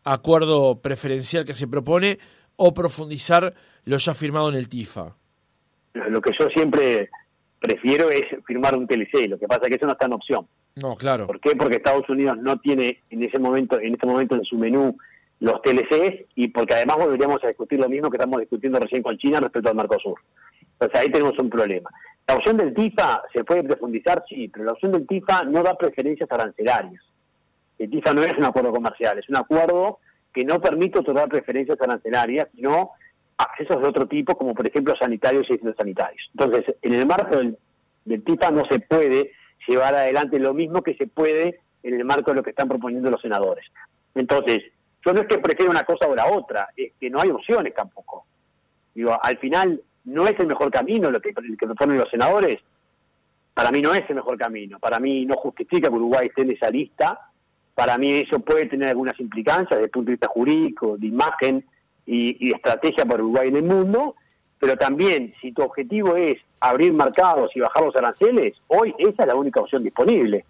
acuerdo 0.03 0.81
preferencial 0.81 1.45
que 1.45 1.55
se 1.55 1.67
propone, 1.67 2.17
o 2.55 2.73
profundizar 2.73 3.53
lo 3.85 3.97
ya 3.97 4.13
firmado 4.13 4.49
en 4.49 4.55
el 4.55 4.69
TIFA? 4.69 5.15
Lo 5.93 6.21
que 6.21 6.31
yo 6.39 6.47
siempre 6.49 7.09
prefiero 7.59 8.09
es 8.09 8.23
firmar 8.45 8.75
un 8.75 8.87
TLC, 8.87 9.29
lo 9.29 9.39
que 9.39 9.47
pasa 9.47 9.61
es 9.63 9.69
que 9.69 9.75
eso 9.75 9.85
no 9.85 9.93
está 9.93 10.05
en 10.05 10.13
opción. 10.13 10.47
No, 10.75 10.95
claro. 10.95 11.25
¿Por 11.25 11.39
qué? 11.39 11.55
Porque 11.55 11.77
Estados 11.77 12.07
Unidos 12.09 12.37
no 12.41 12.59
tiene 12.59 13.01
en 13.09 13.23
ese 13.23 13.39
momento, 13.39 13.79
en 13.79 13.93
este 13.93 14.05
momento 14.05 14.35
en 14.35 14.43
su 14.43 14.57
menú 14.57 14.97
los 15.39 15.61
TLCs 15.61 16.25
y 16.35 16.47
porque 16.49 16.75
además 16.75 16.97
volveríamos 16.97 17.43
a 17.43 17.47
discutir 17.47 17.79
lo 17.79 17.89
mismo 17.89 18.09
que 18.09 18.17
estamos 18.17 18.39
discutiendo 18.39 18.79
recién 18.79 19.03
con 19.03 19.17
China 19.17 19.39
respecto 19.39 19.69
al 19.69 19.75
Mercosur. 19.75 20.19
Entonces 20.73 20.99
ahí 20.99 21.11
tenemos 21.11 21.37
un 21.39 21.49
problema. 21.49 21.89
La 22.27 22.35
opción 22.35 22.57
del 22.57 22.73
TIFA 22.73 23.23
se 23.33 23.43
puede 23.43 23.63
profundizar, 23.63 24.23
sí, 24.27 24.47
pero 24.47 24.65
la 24.65 24.71
opción 24.71 24.91
del 24.91 25.05
TIFA 25.05 25.43
no 25.43 25.61
da 25.61 25.77
preferencias 25.77 26.31
arancelarias. 26.31 27.03
El 27.77 27.89
TIFA 27.89 28.13
no 28.13 28.23
es 28.23 28.33
un 28.37 28.45
acuerdo 28.45 28.71
comercial, 28.71 29.19
es 29.19 29.29
un 29.29 29.35
acuerdo 29.35 29.99
que 30.33 30.43
no 30.43 30.59
permite 30.59 30.99
otorgar 30.99 31.29
preferencias 31.29 31.79
arancelarias, 31.79 32.47
sino 32.55 32.91
accesos 33.37 33.81
de 33.81 33.87
otro 33.87 34.07
tipo, 34.07 34.37
como 34.37 34.53
por 34.53 34.67
ejemplo 34.67 34.95
sanitarios 34.97 35.47
y 35.49 35.57
sanitarios. 35.77 36.29
Entonces, 36.33 36.75
en 36.81 36.93
el 36.93 37.05
marco 37.05 37.37
del, 37.37 37.57
del 38.05 38.23
TIFA 38.23 38.51
no 38.51 38.63
se 38.69 38.79
puede 38.79 39.31
llevar 39.67 39.95
adelante 39.95 40.39
lo 40.39 40.53
mismo 40.53 40.81
que 40.81 40.95
se 40.95 41.07
puede 41.07 41.59
en 41.83 41.93
el 41.93 42.05
marco 42.05 42.31
de 42.31 42.37
lo 42.37 42.43
que 42.43 42.49
están 42.49 42.67
proponiendo 42.67 43.11
los 43.11 43.21
senadores. 43.21 43.65
Entonces, 44.15 44.63
yo 45.05 45.13
no 45.13 45.21
es 45.21 45.27
que 45.27 45.37
prefiera 45.37 45.69
una 45.69 45.83
cosa 45.83 46.07
o 46.07 46.15
la 46.15 46.25
otra, 46.25 46.69
es 46.75 46.93
que 46.99 47.09
no 47.09 47.21
hay 47.21 47.29
opciones 47.29 47.73
tampoco. 47.75 48.25
Digo, 48.93 49.17
al 49.21 49.37
final 49.37 49.79
no 50.05 50.27
es 50.27 50.39
el 50.39 50.47
mejor 50.47 50.71
camino 50.71 51.11
lo 51.11 51.21
que, 51.21 51.29
el 51.29 51.57
que 51.57 51.67
proponen 51.67 51.97
los 51.97 52.09
senadores. 52.09 52.59
Para 53.53 53.71
mí 53.71 53.81
no 53.81 53.93
es 53.93 54.03
el 54.09 54.15
mejor 54.15 54.37
camino. 54.37 54.79
Para 54.79 54.99
mí 54.99 55.25
no 55.25 55.35
justifica 55.35 55.89
que 55.89 55.95
Uruguay 55.95 56.27
esté 56.27 56.41
en 56.41 56.51
esa 56.51 56.69
lista. 56.71 57.19
Para 57.75 57.97
mí 57.97 58.11
eso 58.13 58.39
puede 58.39 58.65
tener 58.65 58.89
algunas 58.89 59.19
implicancias 59.19 59.71
desde 59.71 59.85
el 59.85 59.89
punto 59.91 60.07
de 60.07 60.13
vista 60.13 60.27
jurídico, 60.27 60.97
de 60.97 61.07
imagen 61.07 61.63
y, 62.05 62.51
estrategia 62.51 63.05
para 63.05 63.23
Uruguay 63.23 63.49
en 63.49 63.57
el 63.57 63.63
mundo. 63.63 64.15
Pero 64.59 64.75
también, 64.77 65.33
si 65.41 65.51
tu 65.51 65.61
objetivo 65.61 66.15
es 66.15 66.37
abrir 66.61 66.93
mercados 66.93 67.51
y 67.55 67.59
bajar 67.59 67.83
los 67.83 67.95
aranceles, 67.95 68.55
hoy 68.67 68.95
esa 68.97 69.23
es 69.23 69.27
la 69.27 69.35
única 69.35 69.59
opción 69.59 69.83
disponible. 69.83 70.45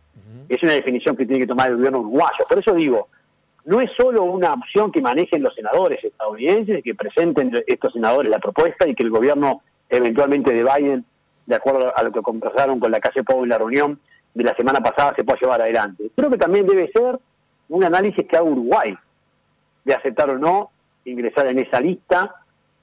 Es 0.47 0.61
una 0.63 0.73
definición 0.73 1.17
que 1.17 1.25
tiene 1.25 1.41
que 1.41 1.47
tomar 1.47 1.71
el 1.71 1.77
gobierno 1.77 1.99
uruguayo. 1.99 2.45
Por 2.47 2.59
eso 2.59 2.73
digo, 2.73 3.09
no 3.65 3.81
es 3.81 3.89
solo 3.97 4.23
una 4.23 4.53
opción 4.53 4.91
que 4.91 5.01
manejen 5.01 5.41
los 5.41 5.53
senadores 5.55 6.03
estadounidenses, 6.03 6.83
que 6.83 6.93
presenten 6.93 7.51
estos 7.65 7.93
senadores 7.93 8.29
la 8.29 8.39
propuesta 8.39 8.87
y 8.87 8.93
que 8.93 9.03
el 9.03 9.09
gobierno 9.09 9.61
eventualmente 9.89 10.53
de 10.53 10.63
Biden, 10.63 11.05
de 11.45 11.55
acuerdo 11.55 11.91
a 11.95 12.03
lo 12.03 12.11
que 12.11 12.21
conversaron 12.21 12.79
con 12.79 12.91
la 12.91 12.99
calle 12.99 13.23
Pau 13.23 13.43
en 13.43 13.49
la 13.49 13.57
reunión 13.57 13.99
de 14.33 14.43
la 14.43 14.55
semana 14.55 14.81
pasada, 14.81 15.13
se 15.15 15.23
pueda 15.23 15.39
llevar 15.39 15.61
adelante. 15.61 16.11
Creo 16.15 16.29
que 16.29 16.37
también 16.37 16.67
debe 16.67 16.91
ser 16.91 17.19
un 17.69 17.83
análisis 17.83 18.27
que 18.27 18.37
haga 18.37 18.45
Uruguay, 18.45 18.95
de 19.83 19.93
aceptar 19.93 20.29
o 20.29 20.37
no 20.37 20.71
ingresar 21.05 21.47
en 21.47 21.59
esa 21.59 21.79
lista 21.79 22.35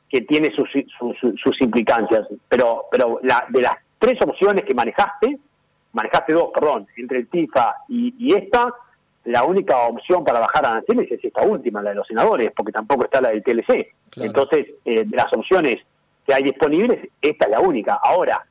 que 0.09 0.23
tiene 0.23 0.51
sus, 0.55 1.61
implicancias. 1.61 2.27
Pero, 2.49 2.85
pero 2.91 3.21
la, 3.23 3.47
de 3.49 3.63
las 3.63 3.77
tres 3.99 4.21
opciones 4.23 4.65
que 4.65 4.75
manejaste, 4.75 5.39
manejaste 5.93 6.33
dos, 6.33 6.51
perdón, 6.53 6.87
entre 6.97 7.19
el 7.19 7.29
TIFA 7.29 7.75
y 7.89 8.35
esta, 8.35 8.73
la 9.25 9.45
única 9.45 9.77
opción 9.87 10.25
para 10.25 10.41
bajar 10.41 10.67
aranceles 10.67 11.11
es 11.11 11.25
esta 11.25 11.43
última, 11.43 11.83
la 11.83 11.91
de 11.91 11.97
los 11.97 12.07
senadores, 12.07 12.51
porque 12.57 12.73
tampoco 12.73 13.05
está 13.05 13.21
la 13.21 13.31
del 13.31 13.43
TLC. 13.43 13.95
Entonces, 14.17 14.67
eh, 14.85 15.05
de 15.05 15.17
las 15.17 15.33
opciones 15.33 15.77
que 16.27 16.35
hay 16.35 16.43
disponibles, 16.43 17.09
esta 17.21 17.47
es 17.47 17.51
la 17.51 17.61
única. 17.61 17.99
Ahora, 18.03 18.45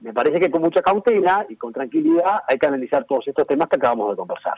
me 0.00 0.12
parece 0.12 0.40
que 0.40 0.50
con 0.50 0.62
mucha 0.62 0.82
cautela 0.82 1.46
y 1.48 1.56
con 1.56 1.72
tranquilidad 1.72 2.40
hay 2.48 2.58
que 2.58 2.66
analizar 2.66 3.04
todos 3.04 3.26
estos 3.28 3.46
temas 3.46 3.68
que 3.68 3.76
acabamos 3.76 4.10
de 4.10 4.16
conversar. 4.16 4.54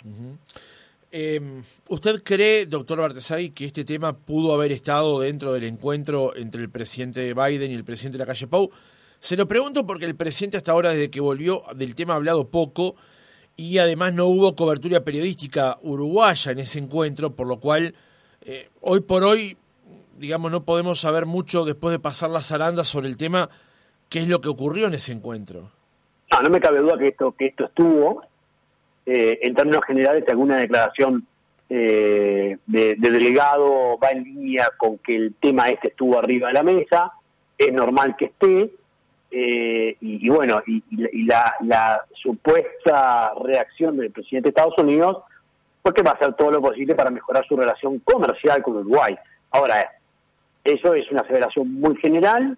Em, 1.11 1.63
¿Usted 1.89 2.23
cree, 2.23 2.67
doctor 2.67 3.01
Bartesay, 3.01 3.51
que 3.51 3.65
este 3.65 3.85
tema 3.85 4.15
pudo 4.15 4.53
haber 4.53 4.73
estado 4.73 5.21
dentro 5.21 5.53
del 5.53 5.65
encuentro 5.65 6.37
entre 6.37 6.61
el 6.61 6.71
presidente 6.71 7.33
Biden 7.33 7.71
y 7.71 7.75
el 7.75 7.85
presidente 7.85 8.19
de 8.19 8.25
la 8.25 8.27
calle 8.27 8.47
Pau? 8.47 8.71
Se 9.21 9.37
lo 9.37 9.49
pregunto 9.49 9.87
porque 9.87 10.05
el 10.05 10.17
presidente 10.17 10.59
hasta 10.59 10.73
ahora, 10.73 10.91
desde 10.91 11.11
que 11.11 11.21
volvió 11.21 11.63
del 11.75 11.95
tema, 11.95 12.13
ha 12.13 12.17
hablado 12.17 12.51
poco 12.51 12.95
y 13.59 13.79
además 13.79 14.15
no 14.15 14.27
hubo 14.27 14.55
cobertura 14.55 15.05
periodística 15.05 15.79
uruguaya 15.83 16.53
en 16.53 16.61
ese 16.61 16.79
encuentro, 16.79 17.35
por 17.35 17.49
lo 17.49 17.59
cual 17.59 17.93
eh, 18.47 18.69
hoy 18.81 19.01
por 19.01 19.25
hoy, 19.25 19.57
digamos, 20.17 20.53
no 20.53 20.65
podemos 20.65 21.01
saber 21.01 21.27
mucho 21.27 21.65
después 21.65 21.91
de 21.91 21.99
pasar 21.99 22.31
las 22.31 22.53
arandas 22.53 22.87
sobre 22.87 23.09
el 23.09 23.17
tema, 23.17 23.51
qué 24.09 24.21
es 24.21 24.29
lo 24.29 24.41
que 24.41 24.49
ocurrió 24.49 24.87
en 24.87 24.95
ese 24.95 25.11
encuentro. 25.11 25.73
No, 26.31 26.41
no 26.41 26.51
me 26.51 26.61
cabe 26.61 26.79
duda 26.79 26.97
que 26.99 27.09
esto, 27.09 27.35
que 27.37 27.47
esto 27.47 27.65
estuvo, 27.65 28.23
eh, 29.05 29.41
en 29.43 29.57
términos 29.57 29.83
generales, 29.85 30.23
alguna 30.29 30.59
declaración 30.59 31.27
eh, 31.69 32.59
de, 32.65 32.95
de, 32.95 33.11
delegado 33.11 33.99
va 33.99 34.11
en 34.11 34.23
línea 34.23 34.71
con 34.77 34.99
que 34.99 35.17
el 35.17 35.35
tema 35.35 35.69
este 35.69 35.89
estuvo 35.89 36.17
arriba 36.17 36.47
de 36.47 36.55
la 36.55 36.63
mesa, 36.63 37.13
es 37.59 37.73
normal 37.73 38.15
que 38.17 38.27
esté, 38.27 38.71
eh, 39.31 39.97
y, 40.01 40.29
bueno, 40.29 40.63
y, 40.67 40.83
la, 41.25 42.03
supuesta 42.15 43.33
reacción 43.43 43.97
del 43.97 44.11
presidente 44.11 44.47
de 44.47 44.51
Estados 44.51 44.79
Unidos 44.79 45.19
fue 45.83 45.93
que 45.93 46.03
va 46.03 46.13
a 46.13 46.15
hacer 46.15 46.35
todo 46.35 46.51
lo 46.51 46.63
posible 46.63 46.95
para 46.95 47.11
mejorar 47.11 47.47
su 47.47 47.57
relación 47.57 47.99
comercial 48.01 48.63
con 48.63 48.77
Uruguay. 48.77 49.17
Ahora, 49.51 49.91
eso 50.65 50.95
es 50.95 51.11
una 51.11 51.21
aseveración 51.21 51.73
muy 51.75 51.97
general, 51.97 52.57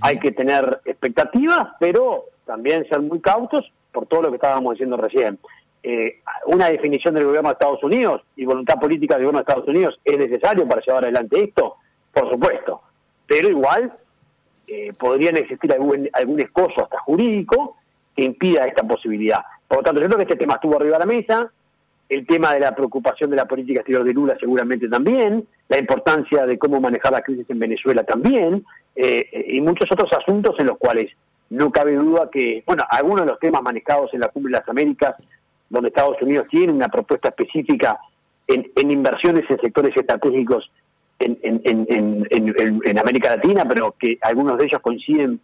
hay 0.00 0.20
que 0.20 0.30
tener 0.30 0.80
expectativas, 0.84 1.70
pero 1.80 2.26
también 2.46 2.88
ser 2.88 3.00
muy 3.00 3.20
cautos 3.20 3.70
por 3.90 4.06
todo 4.06 4.22
lo 4.22 4.28
que 4.30 4.36
estábamos 4.36 4.74
diciendo 4.74 4.96
recién. 4.96 5.38
eh, 5.84 6.20
una 6.46 6.68
definición 6.70 7.14
del 7.14 7.24
gobierno 7.24 7.48
de 7.48 7.54
Estados 7.54 7.82
Unidos 7.82 8.22
y 8.36 8.44
voluntad 8.44 8.78
política 8.78 9.16
del 9.16 9.24
gobierno 9.24 9.40
de 9.40 9.50
Estados 9.50 9.68
Unidos 9.68 9.98
es 10.04 10.16
necesario 10.16 10.66
para 10.68 10.80
llevar 10.80 11.02
adelante 11.02 11.42
esto, 11.42 11.74
por 12.12 12.30
supuesto, 12.30 12.82
pero 13.26 13.48
igual 13.48 13.92
eh, 14.72 14.92
podrían 14.98 15.36
existir 15.36 15.72
algún, 15.72 16.08
algún 16.12 16.40
hasta 16.40 16.98
jurídico 17.00 17.76
que 18.16 18.24
impida 18.24 18.64
esta 18.64 18.86
posibilidad. 18.86 19.40
Por 19.68 19.78
lo 19.78 19.82
tanto, 19.84 20.00
yo 20.00 20.06
creo 20.06 20.18
que 20.18 20.24
este 20.24 20.36
tema 20.36 20.54
estuvo 20.54 20.76
arriba 20.76 20.98
de 20.98 21.06
la 21.06 21.12
mesa, 21.12 21.52
el 22.08 22.26
tema 22.26 22.52
de 22.54 22.60
la 22.60 22.74
preocupación 22.74 23.30
de 23.30 23.36
la 23.36 23.46
política 23.46 23.80
exterior 23.80 24.04
de 24.04 24.12
Lula 24.12 24.36
seguramente 24.38 24.88
también, 24.88 25.46
la 25.68 25.78
importancia 25.78 26.46
de 26.46 26.58
cómo 26.58 26.80
manejar 26.80 27.12
la 27.12 27.22
crisis 27.22 27.48
en 27.48 27.58
Venezuela 27.58 28.04
también, 28.04 28.64
eh, 28.94 29.46
y 29.48 29.60
muchos 29.60 29.90
otros 29.90 30.12
asuntos 30.12 30.54
en 30.58 30.66
los 30.66 30.78
cuales 30.78 31.10
no 31.50 31.70
cabe 31.70 31.94
duda 31.94 32.28
que, 32.30 32.62
bueno, 32.66 32.84
algunos 32.88 33.26
de 33.26 33.32
los 33.32 33.38
temas 33.38 33.62
manejados 33.62 34.12
en 34.14 34.20
la 34.20 34.28
Cumbre 34.28 34.52
de 34.52 34.58
las 34.58 34.68
Américas 34.68 35.14
donde 35.72 35.88
Estados 35.88 36.20
Unidos 36.20 36.46
tiene 36.50 36.72
una 36.72 36.88
propuesta 36.88 37.28
específica 37.28 37.98
en, 38.46 38.90
inversiones 38.90 39.44
en 39.48 39.58
sectores 39.58 39.96
estratégicos 39.96 40.70
en, 41.24 42.26
en, 42.84 42.98
América 42.98 43.36
Latina, 43.36 43.64
pero 43.66 43.94
que 43.98 44.18
algunos 44.22 44.58
de 44.58 44.64
ellos 44.64 44.80
coinciden 44.80 45.40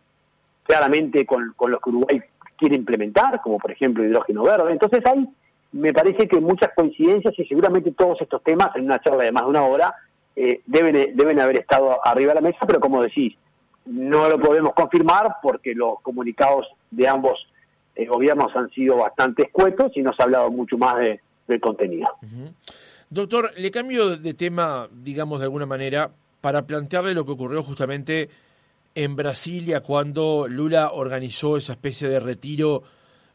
claramente 0.65 1.25
con, 1.27 1.53
con 1.57 1.71
los 1.71 1.81
que 1.81 1.91
Uruguay 1.91 2.21
quiere 2.57 2.77
implementar, 2.77 3.41
como 3.41 3.59
por 3.59 3.71
ejemplo 3.71 4.05
hidrógeno 4.05 4.43
verde. 4.43 4.73
Entonces 4.73 5.05
hay, 5.07 5.27
me 5.73 5.93
parece 5.93 6.29
que 6.29 6.41
muchas 6.41 6.71
coincidencias 6.75 7.39
y 7.39 7.45
seguramente 7.47 7.93
todos 7.93 8.21
estos 8.21 8.43
temas 8.43 8.75
en 8.77 8.85
una 8.85 9.01
charla 9.01 9.25
de 9.25 9.33
más 9.33 9.45
de 9.45 9.51
una 9.51 9.65
hora 9.65 9.95
eh, 10.37 10.61
deben, 10.67 11.17
deben 11.17 11.41
haber 11.41 11.61
estado 11.61 11.99
arriba 12.07 12.35
de 12.35 12.41
la 12.41 12.49
mesa, 12.49 12.67
pero 12.67 12.81
como 12.81 13.03
decís, 13.03 13.35
no 13.87 14.29
lo 14.29 14.39
podemos 14.39 14.73
confirmar 14.75 15.37
porque 15.43 15.75
los 15.75 16.01
comunicados 16.03 16.67
de 16.91 17.09
ambos 17.09 17.47
eh, 17.95 18.07
gobiernos 18.07 18.55
han 18.55 18.71
sido 18.71 18.97
bastante 18.97 19.45
escuetos 19.45 19.93
y 19.97 20.03
no 20.03 20.13
se 20.13 20.23
ha 20.23 20.27
hablado 20.27 20.51
mucho 20.51 20.77
más 20.77 20.99
de, 20.99 21.21
del 21.47 21.61
contenido. 21.61 22.07
Doctor, 23.11 23.53
le 23.57 23.71
cambio 23.71 24.17
de 24.17 24.35
tema, 24.35 24.89
digamos 24.93 25.41
de 25.41 25.45
alguna 25.45 25.67
manera, 25.67 26.13
para 26.41 26.67
plantearle 26.67 27.15
lo 27.15 27.25
que 27.25 27.33
ocurrió 27.33 27.63
justamente 27.63 28.29
en 28.95 29.17
Brasilia 29.17 29.81
cuando 29.81 30.47
Lula 30.49 30.91
organizó 30.93 31.57
esa 31.57 31.73
especie 31.73 32.09
de 32.09 32.21
retiro 32.21 32.83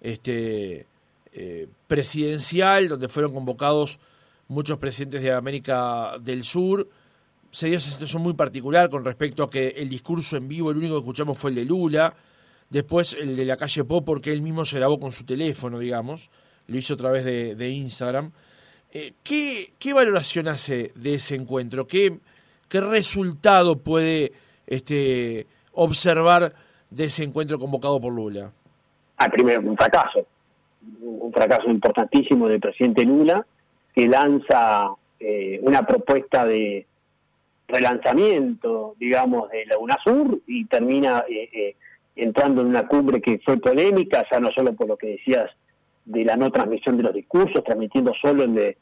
este, 0.01 0.86
eh, 1.31 1.67
presidencial, 1.88 2.89
donde 2.89 3.09
fueron 3.09 3.33
convocados 3.33 3.99
muchos 4.47 4.77
presidentes 4.77 5.21
de 5.21 5.31
América 5.31 6.17
del 6.19 6.43
Sur. 6.43 6.88
Se 7.49 7.67
dio 7.67 7.77
esa 7.77 7.91
situación 7.91 8.21
muy 8.21 8.33
particular 8.33 8.89
con 8.89 9.03
respecto 9.05 9.43
a 9.43 9.49
que 9.49 9.69
el 9.69 9.89
discurso 9.89 10.38
en 10.38 10.47
vivo, 10.47 10.71
el 10.71 10.77
único 10.77 10.95
que 10.95 10.99
escuchamos 10.99 11.38
fue 11.38 11.51
el 11.51 11.55
de 11.55 11.65
Lula 11.65 12.13
Después 12.73 13.15
el 13.21 13.36
de 13.36 13.45
la 13.45 13.55
calle 13.55 13.83
Pop, 13.83 14.03
porque 14.03 14.33
él 14.33 14.41
mismo 14.41 14.65
se 14.65 14.77
grabó 14.77 14.99
con 14.99 15.12
su 15.12 15.25
teléfono, 15.25 15.77
digamos. 15.77 16.31
Lo 16.65 16.75
hizo 16.75 16.95
a 16.95 16.97
través 16.97 17.23
de, 17.23 17.69
Instagram. 17.69 18.31
Eh, 18.95 19.13
¿qué, 19.23 19.73
¿qué, 19.79 19.91
valoración 19.91 20.47
hace 20.47 20.91
de 20.93 21.15
ese 21.15 21.34
encuentro? 21.34 21.88
¿Qué, 21.88 22.19
resultado 22.69 23.79
puede 23.79 24.32
este, 24.67 25.47
observar 25.71 26.53
de 26.91 27.06
ese 27.06 27.23
encuentro 27.23 27.58
convocado 27.58 27.99
por 27.99 28.13
Lula? 28.13 28.51
Ah, 29.17 29.29
primero, 29.29 29.62
un 29.62 29.75
fracaso. 29.75 30.27
Un 31.01 31.32
fracaso 31.34 31.69
importantísimo 31.71 32.47
del 32.47 32.60
presidente 32.60 33.03
Lula, 33.03 33.45
que 33.95 34.08
lanza 34.08 34.89
eh, 35.19 35.60
una 35.63 35.86
propuesta 35.86 36.45
de 36.45 36.86
relanzamiento, 37.67 38.95
digamos, 38.99 39.49
de 39.49 39.65
la 39.65 39.77
UNASUR 39.79 40.39
y 40.45 40.65
termina 40.65 41.23
eh, 41.27 41.75
entrando 42.15 42.62
en 42.62 42.67
una 42.67 42.88
cumbre 42.88 43.21
que 43.21 43.39
fue 43.43 43.58
polémica, 43.58 44.23
ya 44.32 44.39
no 44.39 44.51
solo 44.51 44.73
por 44.73 44.88
lo 44.88 44.97
que 44.97 45.08
decías 45.08 45.49
de 46.05 46.25
la 46.25 46.35
no 46.35 46.51
transmisión 46.51 46.97
de 46.97 47.03
los 47.03 47.13
discursos, 47.13 47.63
transmitiendo 47.63 48.13
solo 48.21 48.43
el, 48.43 48.53
de, 48.53 48.77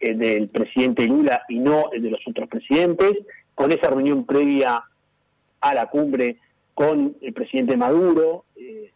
del 0.00 0.48
presidente 0.48 1.06
Lula 1.06 1.42
y 1.48 1.58
no 1.58 1.90
el 1.92 2.02
de 2.02 2.10
los 2.10 2.20
otros 2.26 2.48
presidentes, 2.48 3.12
con 3.54 3.72
esa 3.72 3.88
reunión 3.88 4.24
previa 4.24 4.82
a 5.60 5.74
la 5.74 5.86
cumbre 5.86 6.38
con 6.74 7.16
el 7.20 7.32
presidente 7.32 7.76
Maduro, 7.76 8.44
eh, 8.56 8.90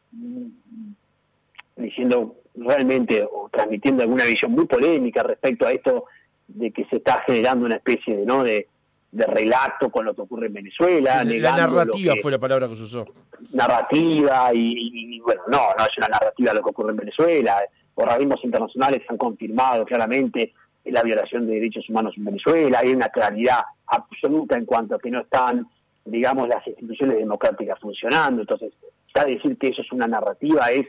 diciendo 1.76 2.36
realmente 2.56 3.22
o 3.22 3.48
transmitiendo 3.50 4.02
alguna 4.02 4.24
visión 4.24 4.52
muy 4.52 4.66
polémica 4.66 5.22
respecto 5.22 5.66
a 5.66 5.72
esto 5.72 6.06
de 6.48 6.72
que 6.72 6.84
se 6.86 6.96
está 6.96 7.22
generando 7.26 7.66
una 7.66 7.76
especie 7.76 8.16
de 8.16 8.26
no 8.26 8.42
de 8.42 8.66
de 9.10 9.24
relato 9.26 9.90
con 9.90 10.04
lo 10.04 10.14
que 10.14 10.22
ocurre 10.22 10.46
en 10.46 10.54
Venezuela. 10.54 11.24
la 11.24 11.56
narrativa 11.56 12.14
fue 12.20 12.30
la 12.30 12.38
palabra 12.38 12.68
que 12.68 12.76
se 12.76 12.82
usó. 12.82 13.06
Narrativa 13.52 14.50
y, 14.52 15.20
bueno, 15.20 15.42
no, 15.48 15.58
no 15.78 15.84
es 15.84 15.96
una 15.96 16.08
narrativa 16.08 16.52
lo 16.52 16.62
que 16.62 16.70
ocurre 16.70 16.90
en 16.90 16.98
Venezuela. 16.98 17.56
Organismos 17.94 18.44
internacionales 18.44 19.02
han 19.08 19.16
confirmado 19.16 19.84
claramente 19.84 20.52
la 20.84 21.02
violación 21.02 21.46
de 21.46 21.54
derechos 21.54 21.88
humanos 21.88 22.14
en 22.16 22.24
Venezuela. 22.24 22.80
Hay 22.82 22.90
una 22.92 23.08
claridad 23.08 23.60
absoluta 23.86 24.56
en 24.56 24.64
cuanto 24.64 24.94
a 24.94 24.98
que 24.98 25.10
no 25.10 25.20
están, 25.20 25.66
digamos, 26.04 26.48
las 26.48 26.66
instituciones 26.66 27.18
democráticas 27.18 27.78
funcionando. 27.80 28.42
Entonces, 28.42 28.72
ya 29.14 29.24
decir 29.24 29.56
que 29.58 29.68
eso 29.68 29.82
es 29.82 29.92
una 29.92 30.06
narrativa 30.06 30.70
es, 30.70 30.86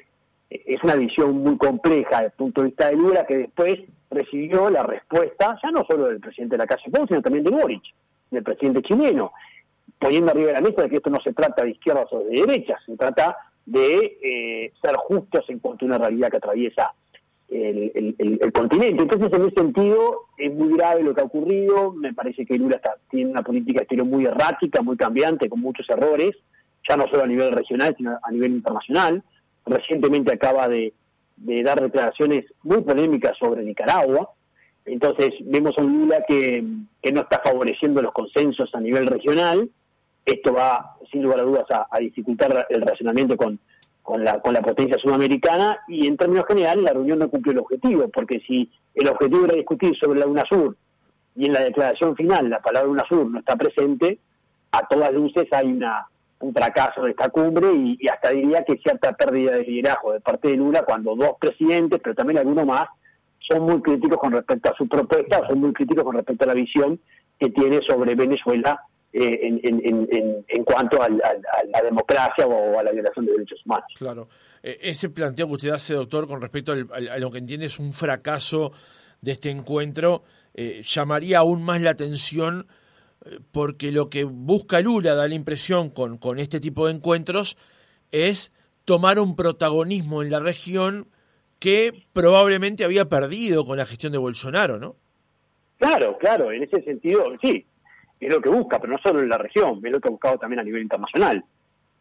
es 0.49 0.83
una 0.83 0.95
visión 0.95 1.37
muy 1.37 1.57
compleja 1.57 2.17
desde 2.17 2.25
el 2.25 2.31
punto 2.33 2.61
de 2.61 2.67
vista 2.67 2.89
de 2.89 2.95
Lula 2.95 3.25
que 3.25 3.37
después 3.37 3.79
recibió 4.11 4.69
la 4.69 4.83
respuesta 4.83 5.57
ya 5.61 5.71
no 5.71 5.85
solo 5.89 6.07
del 6.07 6.19
presidente 6.19 6.55
de 6.55 6.63
la 6.63 6.67
calle 6.67 6.91
Pou, 6.91 7.07
sino 7.07 7.21
también 7.21 7.43
de 7.43 7.51
Boric 7.51 7.83
del 8.31 8.43
presidente 8.43 8.81
chileno, 8.81 9.31
poniendo 9.99 10.31
arriba 10.31 10.47
de 10.47 10.53
la 10.53 10.61
mesa 10.61 10.83
de 10.83 10.89
que 10.89 10.97
esto 10.97 11.09
no 11.09 11.19
se 11.21 11.33
trata 11.33 11.63
de 11.63 11.71
izquierdas 11.71 12.07
o 12.11 12.23
de 12.23 12.41
derechas, 12.41 12.79
se 12.85 12.95
trata 12.95 13.35
de 13.65 14.17
eh, 14.21 14.73
ser 14.81 14.95
justos 14.95 15.45
en 15.49 15.59
cuanto 15.59 15.85
a 15.85 15.87
una 15.87 15.97
realidad 15.97 16.31
que 16.31 16.37
atraviesa 16.37 16.93
el, 17.49 18.51
continente. 18.53 19.01
Entonces, 19.01 19.31
en 19.33 19.47
ese 19.47 19.55
sentido, 19.55 20.27
es 20.37 20.53
muy 20.53 20.77
grave 20.77 21.03
lo 21.03 21.13
que 21.13 21.21
ha 21.21 21.25
ocurrido. 21.25 21.91
Me 21.93 22.13
parece 22.13 22.45
que 22.45 22.57
Lula 22.57 22.75
está, 22.75 22.95
tiene 23.09 23.31
una 23.31 23.41
política 23.41 23.81
estilo 23.81 24.05
muy 24.05 24.25
errática, 24.25 24.81
muy 24.81 24.97
cambiante, 24.97 25.49
con 25.49 25.59
muchos 25.59 25.89
errores, 25.89 26.35
ya 26.87 26.95
no 26.95 27.07
solo 27.07 27.23
a 27.23 27.27
nivel 27.27 27.51
regional, 27.51 27.95
sino 27.97 28.17
a 28.21 28.31
nivel 28.31 28.51
internacional. 28.51 29.23
Recientemente 29.65 30.33
acaba 30.33 30.67
de 30.67 30.93
dar 31.37 31.81
declaraciones 31.81 32.45
muy 32.63 32.81
polémicas 32.81 33.37
sobre 33.37 33.63
Nicaragua, 33.63 34.29
entonces 34.91 35.33
vemos 35.41 35.71
a 35.77 35.81
un 35.81 35.99
Lula 35.99 36.23
que, 36.27 36.61
no 36.61 37.21
está 37.21 37.41
favoreciendo 37.43 38.01
los 38.01 38.11
consensos 38.11 38.73
a 38.73 38.79
nivel 38.79 39.07
regional. 39.07 39.69
Esto 40.25 40.53
va, 40.53 40.97
sin 41.11 41.23
lugar 41.23 41.39
a 41.39 41.43
dudas, 41.43 41.65
a, 41.69 41.99
dificultar 41.99 42.67
el 42.69 42.81
relacionamiento 42.81 43.37
con, 43.37 43.59
la, 44.17 44.41
potencia 44.41 44.97
sudamericana 44.97 45.79
y 45.87 46.07
en 46.07 46.17
términos 46.17 46.45
generales 46.47 46.83
la 46.83 46.93
reunión 46.93 47.19
no 47.19 47.29
cumplió 47.29 47.53
el 47.53 47.59
objetivo, 47.59 48.07
porque 48.09 48.39
si 48.41 48.69
el 48.95 49.07
objetivo 49.07 49.45
era 49.45 49.55
discutir 49.55 49.95
sobre 49.97 50.19
la 50.19 50.27
UNASUR 50.27 50.75
y 51.35 51.45
en 51.45 51.53
la 51.53 51.61
declaración 51.61 52.15
final 52.15 52.49
la 52.49 52.59
palabra 52.59 52.89
UNASUR 52.89 53.29
no 53.29 53.39
está 53.39 53.55
presente, 53.55 54.19
a 54.71 54.87
todas 54.87 55.13
luces 55.13 55.47
hay 55.51 55.67
una, 55.67 56.07
un 56.39 56.53
fracaso 56.53 57.03
de 57.03 57.11
esta 57.11 57.29
cumbre 57.29 57.67
y 57.73 58.07
hasta 58.07 58.31
diría 58.31 58.63
que 58.63 58.77
cierta 58.77 59.13
pérdida 59.13 59.51
de 59.51 59.63
liderazgo 59.63 60.13
de 60.13 60.21
parte 60.21 60.49
de 60.49 60.57
Lula 60.57 60.83
cuando 60.83 61.15
dos 61.15 61.33
presidentes, 61.39 61.99
pero 62.03 62.15
también 62.15 62.39
alguno 62.39 62.65
más, 62.65 62.87
son 63.49 63.63
muy 63.63 63.81
críticos 63.81 64.17
con 64.19 64.31
respecto 64.31 64.69
a 64.69 64.75
su 64.77 64.87
propuesta, 64.87 65.47
son 65.47 65.59
muy 65.59 65.73
críticos 65.73 66.03
con 66.03 66.15
respecto 66.15 66.43
a 66.43 66.47
la 66.47 66.53
visión 66.53 66.99
que 67.39 67.49
tiene 67.49 67.79
sobre 67.87 68.15
Venezuela 68.15 68.79
eh, 69.11 69.39
en, 69.63 70.63
cuanto 70.65 71.01
a, 71.01 71.09
la 71.09 71.81
democracia 71.81 72.45
o 72.45 72.79
a 72.79 72.83
la 72.83 72.91
violación 72.91 73.25
de 73.25 73.31
derechos 73.31 73.59
humanos. 73.65 73.87
Claro. 73.97 74.27
Eh, 74.61 74.77
ese 74.83 75.09
planteo 75.09 75.47
que 75.47 75.53
usted 75.53 75.69
hace, 75.69 75.93
doctor, 75.93 76.27
con 76.27 76.41
respecto 76.41 76.73
a 76.73 77.17
lo 77.17 77.31
que 77.31 77.39
entiende 77.39 77.65
es 77.65 77.79
un 77.79 77.93
fracaso 77.93 78.71
de 79.21 79.31
este 79.31 79.49
encuentro, 79.49 80.23
eh, 80.53 80.81
llamaría 80.83 81.39
aún 81.39 81.63
más 81.63 81.81
la 81.81 81.89
atención 81.89 82.67
porque 83.51 83.91
lo 83.91 84.09
que 84.09 84.23
busca 84.23 84.79
Lula, 84.79 85.13
da 85.13 85.27
la 85.27 85.35
impresión 85.35 85.89
con, 85.89 86.17
con 86.17 86.39
este 86.39 86.59
tipo 86.59 86.85
de 86.87 86.93
encuentros, 86.93 87.57
es 88.11 88.51
tomar 88.85 89.19
un 89.19 89.35
protagonismo 89.35 90.23
en 90.23 90.31
la 90.31 90.39
región 90.39 91.07
que 91.59 91.91
probablemente 92.13 92.85
había 92.85 93.05
perdido 93.05 93.65
con 93.65 93.77
la 93.77 93.85
gestión 93.85 94.11
de 94.11 94.17
Bolsonaro, 94.17 94.79
¿no? 94.79 94.95
Claro, 95.77 96.17
claro, 96.17 96.51
en 96.51 96.63
ese 96.63 96.81
sentido, 96.83 97.25
sí, 97.41 97.65
es 98.19 98.33
lo 98.33 98.41
que 98.41 98.49
busca, 98.49 98.79
pero 98.79 98.93
no 98.93 98.99
solo 98.99 99.19
en 99.21 99.29
la 99.29 99.37
región, 99.37 99.79
es 99.83 99.91
lo 99.91 99.99
que 99.99 100.07
ha 100.07 100.11
buscado 100.11 100.37
también 100.37 100.59
a 100.59 100.63
nivel 100.63 100.81
internacional. 100.81 101.43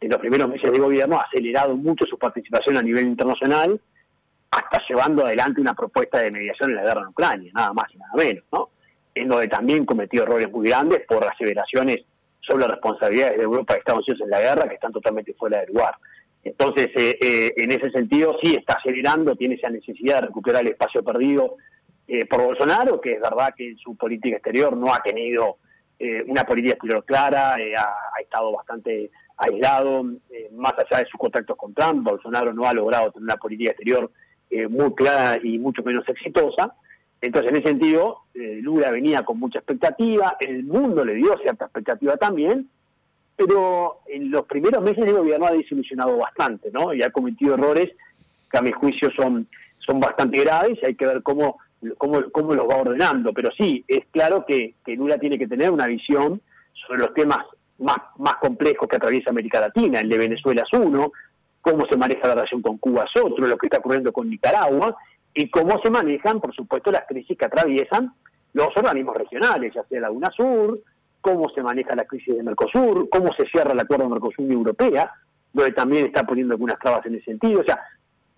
En 0.01 0.11
los 0.11 0.21
primeros 0.21 0.49
meses 0.49 0.71
de 0.71 0.79
gobierno 0.79 1.19
ha 1.19 1.23
acelerado 1.23 1.77
mucho 1.77 2.07
su 2.07 2.19
participación 2.19 2.77
a 2.77 2.83
nivel 2.83 3.07
internacional, 3.07 3.81
hasta 4.51 4.83
llevando 4.89 5.27
adelante 5.27 5.61
una 5.61 5.75
propuesta 5.75 6.19
de 6.19 6.31
mediación 6.31 6.71
en 6.71 6.77
la 6.77 6.83
guerra 6.83 7.03
en 7.03 7.09
Ucrania, 7.09 7.53
nada 7.55 7.73
más 7.73 7.87
y 7.93 7.99
nada 7.99 8.13
menos, 8.17 8.45
¿no? 8.53 8.71
En 9.15 9.29
donde 9.29 9.49
también 9.49 9.85
cometió 9.85 10.23
errores 10.23 10.51
muy 10.51 10.69
grandes 10.69 11.03
por 11.07 11.25
aseveraciones 11.25 11.99
sobre 12.41 12.67
responsabilidades 12.67 13.37
de 13.37 13.43
Europa 13.43 13.75
y 13.75 13.79
Estados 13.79 14.09
Unidos 14.09 14.25
en 14.25 14.31
la 14.31 14.41
guerra 14.41 14.69
que 14.69 14.75
están 14.75 14.93
totalmente 14.93 15.35
fuera 15.35 15.61
de 15.61 15.67
lugar. 15.67 15.95
Entonces, 16.51 16.89
eh, 16.95 17.19
eh, 17.21 17.53
en 17.57 17.73
ese 17.73 17.91
sentido, 17.91 18.37
sí 18.43 18.55
está 18.55 18.75
acelerando, 18.75 19.37
tiene 19.37 19.57
esa 19.57 19.71
necesidad 19.71 20.17
de 20.21 20.29
recuperar 20.29 20.63
el 20.63 20.73
espacio 20.73 21.03
perdido 21.03 21.57
eh, 22.07 22.27
por 22.27 22.43
Bolsonaro, 22.43 23.01
que 23.01 23.15
es 23.15 23.21
verdad 23.21 23.55
que 23.57 23.71
en 23.71 23.79
su 23.79 23.97
política 23.97 24.37
exterior 24.37 24.77
no 24.77 24.93
ha 24.95 25.03
tenido 25.03 25.59
una 26.29 26.45
política 26.45 26.75
exterior 26.75 27.05
clara, 27.05 27.55
ha, 27.57 28.21
estado 28.23 28.53
bastante 28.53 29.11
aislado, 29.37 30.05
más 30.53 30.73
allá 30.79 31.03
de 31.03 31.11
sus 31.11 31.19
contactos 31.19 31.57
con 31.57 31.75
Trump, 31.75 32.05
Bolsonaro 32.05 32.53
no 32.53 32.67
ha 32.67 32.73
logrado 32.73 33.11
tener 33.11 33.25
una 33.25 33.37
política 33.37 33.73
exterior 33.73 34.09
eh, 34.51 34.67
muy 34.67 34.95
clara 34.95 35.39
y 35.43 35.59
mucho 35.59 35.83
menos 35.83 36.09
exitosa. 36.09 36.75
Entonces, 37.21 37.51
en 37.51 37.59
ese 37.59 37.69
sentido, 37.69 38.21
eh, 38.33 38.61
Lula 38.63 38.91
venía 38.91 39.23
con 39.23 39.39
mucha 39.39 39.59
expectativa, 39.59 40.37
el 40.41 40.65
mundo 40.65 41.05
le 41.05 41.15
dio 41.15 41.37
cierta 41.43 41.67
expectativa 41.67 42.17
también, 42.17 42.71
pero 43.39 44.01
en 44.09 44.33
los 44.33 44.45
primeros 44.47 44.83
meses 44.83 45.05
de 45.05 45.13
gobierno 45.13 45.47
ha 45.47 45.53
desilusionado 45.53 46.17
bastante, 46.17 46.71
¿no? 46.73 46.93
Y 46.93 47.05
ha 47.05 47.11
cometido 47.11 47.55
errores 47.55 47.89
que 48.51 48.59
a 48.59 48.63
mi 48.63 48.73
juicio 48.73 49.11
son, 49.17 49.47
son 49.79 50.01
bastante 50.01 50.41
graves 50.41 50.77
y 50.83 50.87
hay 50.87 50.97
que 50.97 51.07
ver 51.07 51.23
cómo, 51.23 51.59
cómo, 51.97 52.21
cómo 52.33 52.55
los 52.55 52.69
va 52.69 52.79
ordenando. 52.79 53.33
Pero 53.33 53.51
sí, 53.57 53.85
es 53.87 54.07
claro 54.11 54.45
que, 54.45 54.75
que 54.85 54.97
Lula 54.97 55.19
tiene 55.19 55.39
que 55.39 55.47
tener 55.47 55.71
una 55.71 55.87
visión 55.87 56.41
sobre 56.87 56.99
los 56.99 57.15
temas 57.15 57.39
más, 57.79 57.99
más 58.17 58.35
complejos 58.41 58.89
que 58.89 58.97
atraviesa 58.97 59.31
América 59.31 59.61
Latina. 59.61 60.01
El 60.01 60.09
de 60.09 60.19
Venezuela 60.19 60.65
es 60.69 60.77
uno, 60.77 61.13
cómo 61.61 61.87
se 61.87 61.97
maneja 61.97 62.27
la 62.27 62.35
relación 62.35 62.61
con 62.61 62.79
Cuba 62.79 63.05
es 63.05 63.23
otro, 63.23 63.47
lo 63.47 63.57
que 63.57 63.69
está 63.69 63.79
ocurriendo 63.79 64.13
con 64.13 64.29
Nicaragua 64.29 64.97
y 65.33 65.49
cómo 65.49 65.81
se 65.81 65.91
manejan, 65.91 66.41
por 66.41 66.53
supuesto, 66.53 66.91
las 66.91 67.07
crisis 67.07 67.39
que 67.39 67.47
atraviesan 67.47 68.13
los 68.53 68.69
organismos 68.77 69.17
regionales, 69.17 69.73
ya 69.73 69.85
sea 69.85 70.01
la 70.01 70.11
UNASUR, 70.11 70.81
cómo 71.21 71.49
se 71.55 71.63
maneja 71.63 71.95
la 71.95 72.05
crisis 72.05 72.37
de 72.37 72.43
Mercosur, 72.43 73.09
cómo 73.11 73.33
se 73.35 73.47
cierra 73.49 73.73
el 73.73 73.81
acuerdo 73.81 74.09
Mercosur-Unión 74.09 74.59
Europea, 74.59 75.13
donde 75.53 75.73
también 75.73 76.07
está 76.07 76.25
poniendo 76.25 76.55
algunas 76.55 76.79
trabas 76.79 77.05
en 77.07 77.17
ese 77.17 77.27
sentido. 77.27 77.61
O 77.61 77.65
sea, 77.65 77.81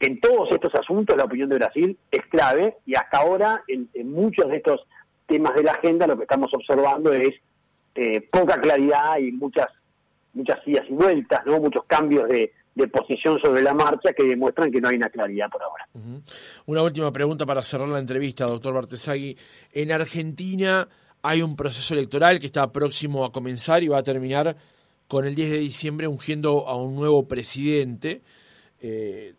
en 0.00 0.20
todos 0.20 0.50
estos 0.50 0.74
asuntos 0.74 1.16
la 1.16 1.24
opinión 1.24 1.48
de 1.48 1.56
Brasil 1.56 1.98
es 2.10 2.26
clave 2.26 2.78
y 2.86 2.94
hasta 2.94 3.18
ahora 3.18 3.62
en, 3.68 3.88
muchos 4.10 4.48
de 4.48 4.56
estos 4.56 4.80
temas 5.26 5.54
de 5.54 5.62
la 5.62 5.72
agenda 5.72 6.06
lo 6.06 6.16
que 6.16 6.22
estamos 6.22 6.52
observando 6.54 7.12
es 7.12 7.34
eh, 7.94 8.20
poca 8.30 8.60
claridad 8.60 9.18
y 9.18 9.32
muchas 9.32 9.68
muchas 10.32 10.58
idas 10.64 10.84
y 10.88 10.92
vueltas, 10.92 11.40
no 11.44 11.58
muchos 11.58 11.84
cambios 11.86 12.28
de, 12.28 12.52
de 12.74 12.88
posición 12.88 13.40
sobre 13.40 13.62
la 13.62 13.74
marcha 13.74 14.12
que 14.12 14.24
demuestran 14.24 14.70
que 14.70 14.80
no 14.80 14.88
hay 14.88 14.96
una 14.96 15.10
claridad 15.10 15.50
por 15.50 15.62
ahora. 15.62 15.86
Una 16.66 16.82
última 16.82 17.12
pregunta 17.12 17.44
para 17.46 17.62
cerrar 17.62 17.88
la 17.88 17.98
entrevista, 17.98 18.46
doctor 18.46 18.74
Bartesagui. 18.74 19.36
En 19.72 19.92
Argentina 19.92 20.88
hay 21.22 21.42
un 21.42 21.56
proceso 21.56 21.94
electoral 21.94 22.38
que 22.38 22.46
está 22.46 22.72
próximo 22.72 23.24
a 23.24 23.32
comenzar 23.32 23.82
y 23.82 23.88
va 23.88 23.98
a 23.98 24.02
terminar 24.02 24.56
con 25.08 25.26
el 25.26 25.34
10 25.34 25.50
de 25.50 25.58
diciembre 25.58 26.06
ungiendo 26.06 26.68
a 26.68 26.76
un 26.76 26.94
nuevo 26.94 27.26
presidente. 27.26 28.22
Eh, 28.80 29.34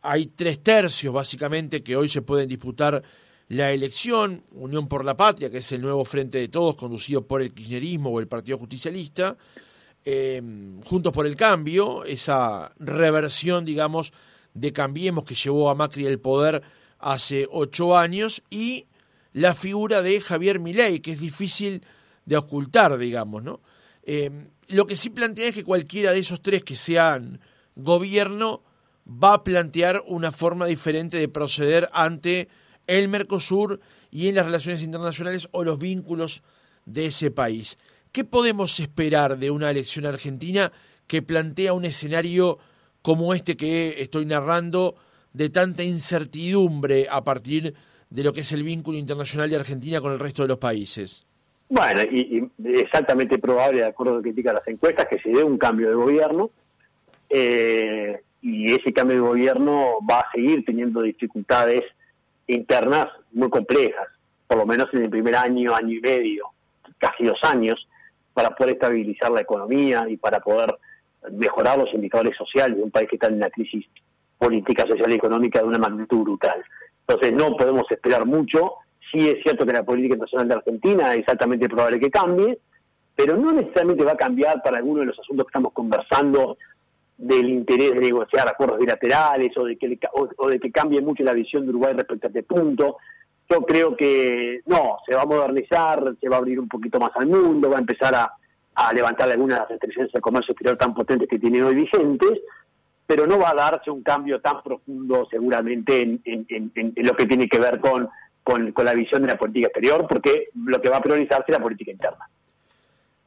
hay 0.00 0.26
tres 0.26 0.62
tercios 0.62 1.12
básicamente 1.14 1.82
que 1.82 1.96
hoy 1.96 2.08
se 2.08 2.22
pueden 2.22 2.48
disputar 2.48 3.02
la 3.48 3.72
elección, 3.72 4.42
Unión 4.52 4.88
por 4.88 5.04
la 5.04 5.16
Patria, 5.16 5.50
que 5.50 5.58
es 5.58 5.72
el 5.72 5.82
nuevo 5.82 6.04
Frente 6.04 6.38
de 6.38 6.48
Todos, 6.48 6.76
conducido 6.76 7.26
por 7.26 7.42
el 7.42 7.52
kirchnerismo 7.52 8.10
o 8.10 8.20
el 8.20 8.26
Partido 8.26 8.58
Justicialista, 8.58 9.36
eh, 10.04 10.42
Juntos 10.84 11.12
por 11.12 11.26
el 11.26 11.36
Cambio, 11.36 12.04
esa 12.04 12.72
reversión, 12.78 13.64
digamos, 13.64 14.12
de 14.54 14.72
Cambiemos 14.72 15.24
que 15.24 15.34
llevó 15.34 15.70
a 15.70 15.74
Macri 15.74 16.06
el 16.06 16.18
poder 16.18 16.62
hace 16.98 17.46
ocho 17.50 17.96
años, 17.96 18.42
y 18.48 18.86
la 19.32 19.54
figura 19.54 20.02
de 20.02 20.20
Javier 20.20 20.60
Milei, 20.60 21.00
que 21.00 21.12
es 21.12 21.20
difícil 21.20 21.84
de 22.26 22.36
ocultar, 22.36 22.98
digamos, 22.98 23.42
¿no? 23.42 23.60
Eh, 24.04 24.30
lo 24.68 24.86
que 24.86 24.96
sí 24.96 25.10
plantea 25.10 25.48
es 25.48 25.54
que 25.54 25.64
cualquiera 25.64 26.12
de 26.12 26.18
esos 26.18 26.42
tres 26.42 26.64
que 26.64 26.76
sean 26.76 27.40
gobierno 27.76 28.62
va 29.06 29.34
a 29.34 29.44
plantear 29.44 30.02
una 30.06 30.30
forma 30.30 30.66
diferente 30.66 31.16
de 31.16 31.28
proceder 31.28 31.88
ante 31.92 32.48
el 32.86 33.08
Mercosur 33.08 33.80
y 34.10 34.28
en 34.28 34.34
las 34.34 34.46
relaciones 34.46 34.82
internacionales 34.82 35.48
o 35.52 35.64
los 35.64 35.78
vínculos 35.78 36.42
de 36.86 37.06
ese 37.06 37.30
país. 37.30 37.78
¿Qué 38.12 38.24
podemos 38.24 38.78
esperar 38.80 39.38
de 39.38 39.50
una 39.50 39.70
elección 39.70 40.06
argentina 40.06 40.72
que 41.06 41.22
plantea 41.22 41.72
un 41.72 41.84
escenario 41.84 42.58
como 43.00 43.34
este 43.34 43.56
que 43.56 44.02
estoy 44.02 44.26
narrando 44.26 44.96
de 45.32 45.48
tanta 45.48 45.82
incertidumbre 45.82 47.08
a 47.10 47.24
partir 47.24 47.64
de 47.64 47.91
lo 48.14 48.32
que 48.32 48.40
es 48.40 48.52
el 48.52 48.62
vínculo 48.62 48.98
internacional 48.98 49.48
de 49.48 49.56
Argentina 49.56 50.00
con 50.00 50.12
el 50.12 50.18
resto 50.18 50.42
de 50.42 50.48
los 50.48 50.58
países? 50.58 51.26
Bueno, 51.68 52.02
y, 52.02 52.50
exactamente 52.64 53.38
probable, 53.38 53.80
de 53.80 53.86
acuerdo 53.86 54.12
a 54.12 54.16
lo 54.16 54.22
que 54.22 54.28
indican 54.28 54.54
las 54.54 54.68
encuestas, 54.68 55.06
que 55.08 55.18
se 55.20 55.30
dé 55.30 55.42
un 55.42 55.56
cambio 55.56 55.88
de 55.88 55.94
gobierno 55.94 56.50
eh, 57.30 58.20
y 58.42 58.72
ese 58.72 58.92
cambio 58.92 59.16
de 59.16 59.28
gobierno 59.28 59.96
va 60.08 60.20
a 60.20 60.30
seguir 60.34 60.64
teniendo 60.66 61.00
dificultades 61.00 61.84
internas 62.46 63.08
muy 63.32 63.48
complejas, 63.48 64.08
por 64.46 64.58
lo 64.58 64.66
menos 64.66 64.88
en 64.92 65.04
el 65.04 65.10
primer 65.10 65.34
año, 65.34 65.74
año 65.74 65.96
y 65.96 66.00
medio, 66.00 66.48
casi 66.98 67.24
dos 67.24 67.38
años, 67.42 67.88
para 68.34 68.50
poder 68.50 68.74
estabilizar 68.74 69.30
la 69.30 69.40
economía 69.40 70.06
y 70.08 70.18
para 70.18 70.40
poder 70.40 70.76
mejorar 71.30 71.78
los 71.78 71.92
indicadores 71.94 72.36
sociales 72.36 72.76
de 72.76 72.82
un 72.82 72.90
país 72.90 73.08
que 73.08 73.16
está 73.16 73.28
en 73.28 73.36
una 73.36 73.48
crisis 73.48 73.86
política, 74.36 74.86
social 74.86 75.10
y 75.10 75.14
económica 75.14 75.60
de 75.60 75.66
una 75.66 75.78
magnitud 75.78 76.22
brutal. 76.22 76.62
Entonces 77.06 77.32
no 77.32 77.56
podemos 77.56 77.84
esperar 77.90 78.26
mucho. 78.26 78.74
Sí 79.12 79.28
es 79.28 79.42
cierto 79.42 79.66
que 79.66 79.72
la 79.72 79.82
política 79.82 80.14
internacional 80.14 80.48
de 80.48 80.54
Argentina 80.54 81.14
es 81.14 81.28
altamente 81.28 81.68
probable 81.68 82.00
que 82.00 82.10
cambie, 82.10 82.58
pero 83.14 83.36
no 83.36 83.52
necesariamente 83.52 84.04
va 84.04 84.12
a 84.12 84.16
cambiar 84.16 84.62
para 84.62 84.78
alguno 84.78 85.00
de 85.00 85.06
los 85.06 85.18
asuntos 85.18 85.46
que 85.46 85.50
estamos 85.50 85.72
conversando 85.72 86.56
del 87.18 87.50
interés 87.50 87.92
de 87.92 88.00
negociar 88.00 88.48
acuerdos 88.48 88.78
bilaterales 88.78 89.56
o 89.56 89.64
de 89.64 89.76
que 89.76 89.98
o, 90.14 90.48
de 90.48 90.58
que 90.58 90.72
cambie 90.72 91.00
mucho 91.00 91.22
la 91.22 91.32
visión 91.32 91.64
de 91.64 91.70
Uruguay 91.70 91.92
respecto 91.94 92.26
a 92.26 92.30
este 92.30 92.42
punto. 92.42 92.96
Yo 93.50 93.60
creo 93.62 93.96
que 93.96 94.60
no, 94.66 94.96
se 95.06 95.14
va 95.14 95.22
a 95.22 95.26
modernizar, 95.26 96.14
se 96.20 96.28
va 96.28 96.36
a 96.36 96.38
abrir 96.38 96.58
un 96.58 96.68
poquito 96.68 96.98
más 96.98 97.10
al 97.14 97.26
mundo, 97.26 97.68
va 97.68 97.76
a 97.76 97.80
empezar 97.80 98.14
a, 98.14 98.32
a 98.74 98.92
levantar 98.92 99.30
algunas 99.30 99.56
de 99.56 99.60
las 99.60 99.68
restricciones 99.70 100.14
al 100.14 100.20
comercio 100.20 100.52
exterior 100.52 100.78
tan 100.78 100.94
potentes 100.94 101.28
que 101.28 101.38
tienen 101.38 101.64
hoy 101.64 101.74
vigentes, 101.74 102.40
pero 103.12 103.26
no 103.26 103.38
va 103.38 103.50
a 103.50 103.54
darse 103.54 103.90
un 103.90 104.02
cambio 104.02 104.40
tan 104.40 104.62
profundo 104.62 105.28
seguramente 105.30 106.00
en, 106.00 106.22
lo 106.96 107.14
que 107.14 107.26
tiene 107.26 107.46
que 107.46 107.58
ver 107.58 107.78
con, 107.78 108.08
con, 108.42 108.72
la 108.86 108.94
visión 108.94 109.20
de 109.20 109.28
la 109.28 109.36
política 109.36 109.66
exterior, 109.66 110.06
porque 110.08 110.48
lo 110.54 110.80
que 110.80 110.88
va 110.88 110.96
a 110.96 111.02
priorizarse 111.02 111.44
es 111.48 111.58
la 111.58 111.62
política 111.62 111.90
interna. 111.90 112.26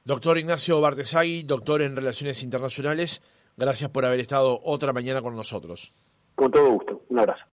Doctor 0.04 0.39
Ignacio 0.39 0.82
Bartesagui, 0.82 1.43
doctor 1.43 1.84
en 1.84 1.95
Relaciones 1.95 2.41
Internacionales, 2.41 3.21
gracias 3.58 3.91
por 3.91 4.06
haber 4.06 4.21
estado 4.21 4.60
otra 4.63 4.91
mañana 4.91 5.21
con 5.21 5.36
nosotros. 5.36 5.93
Con 6.34 6.50
todo 6.50 6.71
gusto, 6.71 7.04
un 7.10 7.19
abrazo. 7.19 7.43